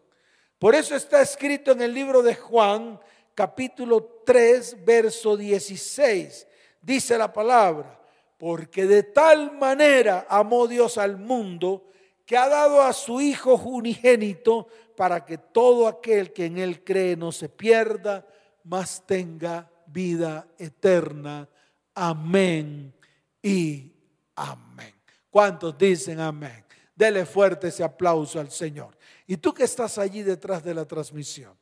Por 0.62 0.76
eso 0.76 0.94
está 0.94 1.20
escrito 1.20 1.72
en 1.72 1.82
el 1.82 1.92
libro 1.92 2.22
de 2.22 2.36
Juan, 2.36 3.00
capítulo 3.34 4.22
3, 4.24 4.84
verso 4.84 5.36
16. 5.36 6.46
Dice 6.80 7.18
la 7.18 7.32
palabra, 7.32 8.00
porque 8.38 8.86
de 8.86 9.02
tal 9.02 9.58
manera 9.58 10.24
amó 10.28 10.68
Dios 10.68 10.98
al 10.98 11.16
mundo 11.16 11.90
que 12.24 12.36
ha 12.36 12.48
dado 12.48 12.80
a 12.80 12.92
su 12.92 13.20
Hijo 13.20 13.56
unigénito 13.56 14.68
para 14.96 15.24
que 15.24 15.36
todo 15.36 15.88
aquel 15.88 16.32
que 16.32 16.46
en 16.46 16.58
Él 16.58 16.84
cree 16.84 17.16
no 17.16 17.32
se 17.32 17.48
pierda, 17.48 18.24
mas 18.62 19.04
tenga 19.04 19.68
vida 19.86 20.46
eterna. 20.58 21.48
Amén 21.92 22.94
y 23.42 23.90
amén. 24.36 24.94
¿Cuántos 25.28 25.76
dicen 25.76 26.20
amén? 26.20 26.64
Dele 26.94 27.26
fuerte 27.26 27.66
ese 27.66 27.82
aplauso 27.82 28.38
al 28.38 28.52
Señor. 28.52 28.96
Y 29.26 29.36
tú 29.36 29.54
que 29.54 29.64
estás 29.64 29.98
allí 29.98 30.22
detrás 30.22 30.64
de 30.64 30.74
la 30.74 30.84
transmisión, 30.84 31.56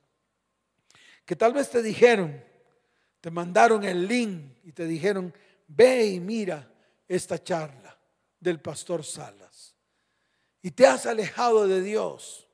que 1.24 1.36
tal 1.36 1.52
vez 1.52 1.70
te 1.70 1.82
dijeron, 1.82 2.42
te 3.20 3.30
mandaron 3.30 3.84
el 3.84 4.06
link 4.06 4.56
y 4.64 4.72
te 4.72 4.86
dijeron, 4.86 5.32
ve 5.68 6.06
y 6.06 6.20
mira 6.20 6.72
esta 7.06 7.42
charla 7.42 7.98
del 8.38 8.60
pastor 8.60 9.04
Salas. 9.04 9.76
Y 10.62 10.70
te 10.70 10.86
has 10.86 11.06
alejado 11.06 11.66
de 11.66 11.82
Dios. 11.82 12.48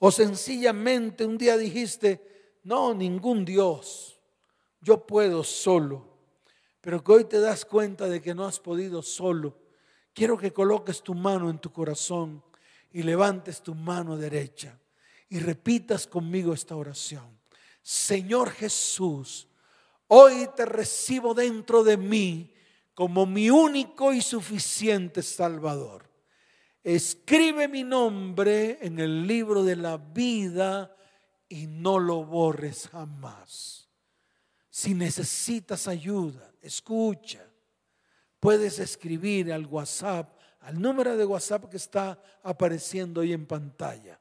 O 0.00 0.10
sencillamente 0.10 1.24
un 1.24 1.38
día 1.38 1.56
dijiste, 1.56 2.58
no, 2.64 2.94
ningún 2.94 3.44
Dios, 3.44 4.20
yo 4.80 5.06
puedo 5.06 5.42
solo. 5.42 6.06
Pero 6.80 7.02
que 7.02 7.12
hoy 7.12 7.24
te 7.24 7.40
das 7.40 7.64
cuenta 7.64 8.08
de 8.08 8.22
que 8.22 8.34
no 8.34 8.46
has 8.46 8.60
podido 8.60 9.02
solo. 9.02 9.58
Quiero 10.12 10.36
que 10.36 10.52
coloques 10.52 11.02
tu 11.02 11.14
mano 11.14 11.50
en 11.50 11.58
tu 11.58 11.72
corazón 11.72 12.42
y 12.92 13.02
levantes 13.02 13.62
tu 13.62 13.74
mano 13.74 14.16
derecha 14.16 14.78
y 15.28 15.38
repitas 15.38 16.06
conmigo 16.06 16.52
esta 16.52 16.76
oración. 16.76 17.38
Señor 17.82 18.50
Jesús, 18.50 19.48
hoy 20.08 20.48
te 20.56 20.64
recibo 20.64 21.34
dentro 21.34 21.84
de 21.84 21.96
mí 21.96 22.54
como 22.94 23.26
mi 23.26 23.50
único 23.50 24.12
y 24.12 24.20
suficiente 24.20 25.22
Salvador. 25.22 26.10
Escribe 26.82 27.68
mi 27.68 27.84
nombre 27.84 28.78
en 28.80 28.98
el 28.98 29.26
libro 29.26 29.62
de 29.62 29.76
la 29.76 29.98
vida 29.98 30.96
y 31.48 31.66
no 31.66 31.98
lo 31.98 32.24
borres 32.24 32.88
jamás. 32.88 33.88
Si 34.70 34.94
necesitas 34.94 35.88
ayuda, 35.88 36.52
escucha. 36.62 37.44
Puedes 38.40 38.78
escribir 38.78 39.52
al 39.52 39.66
WhatsApp, 39.66 40.37
al 40.60 40.80
número 40.80 41.16
de 41.16 41.24
WhatsApp 41.24 41.68
que 41.70 41.76
está 41.76 42.20
apareciendo 42.42 43.20
ahí 43.20 43.32
en 43.32 43.46
pantalla, 43.46 44.18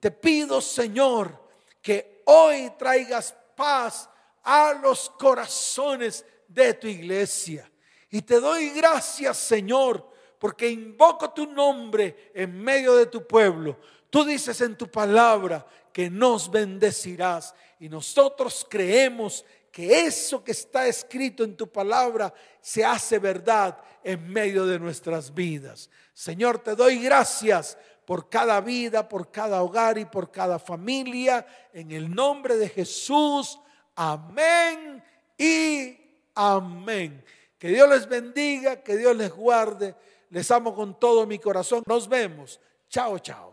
Te 0.00 0.10
pido, 0.10 0.60
Señor, 0.60 1.48
que 1.82 2.22
hoy 2.24 2.72
traigas 2.78 3.34
paz 3.56 4.08
a 4.42 4.72
los 4.72 5.10
corazones 5.10 6.24
de 6.46 6.74
tu 6.74 6.86
iglesia. 6.86 7.70
Y 8.10 8.22
te 8.22 8.40
doy 8.40 8.70
gracias, 8.70 9.36
Señor, 9.36 10.08
porque 10.38 10.68
invoco 10.68 11.30
tu 11.30 11.46
nombre 11.46 12.30
en 12.34 12.58
medio 12.58 12.94
de 12.94 13.06
tu 13.06 13.26
pueblo. 13.26 13.76
Tú 14.08 14.24
dices 14.24 14.60
en 14.62 14.76
tu 14.76 14.88
palabra 14.90 15.66
que 15.92 16.08
nos 16.08 16.50
bendecirás 16.50 17.54
y 17.80 17.88
nosotros 17.88 18.66
creemos 18.68 19.44
que 19.78 20.00
eso 20.06 20.42
que 20.42 20.50
está 20.50 20.88
escrito 20.88 21.44
en 21.44 21.56
tu 21.56 21.70
palabra 21.70 22.34
se 22.60 22.84
hace 22.84 23.20
verdad 23.20 23.78
en 24.02 24.28
medio 24.28 24.66
de 24.66 24.76
nuestras 24.76 25.32
vidas. 25.32 25.88
Señor, 26.12 26.58
te 26.58 26.74
doy 26.74 26.98
gracias 26.98 27.78
por 28.04 28.28
cada 28.28 28.60
vida, 28.60 29.08
por 29.08 29.30
cada 29.30 29.62
hogar 29.62 29.96
y 29.96 30.04
por 30.04 30.32
cada 30.32 30.58
familia. 30.58 31.46
En 31.72 31.92
el 31.92 32.12
nombre 32.12 32.56
de 32.56 32.68
Jesús. 32.68 33.60
Amén 33.94 35.00
y 35.38 35.96
Amén. 36.34 37.24
Que 37.56 37.68
Dios 37.68 37.88
les 37.88 38.08
bendiga, 38.08 38.82
que 38.82 38.96
Dios 38.96 39.14
les 39.16 39.30
guarde. 39.30 39.94
Les 40.30 40.50
amo 40.50 40.74
con 40.74 40.98
todo 40.98 41.24
mi 41.24 41.38
corazón. 41.38 41.84
Nos 41.86 42.08
vemos. 42.08 42.58
Chao, 42.88 43.16
chao. 43.20 43.46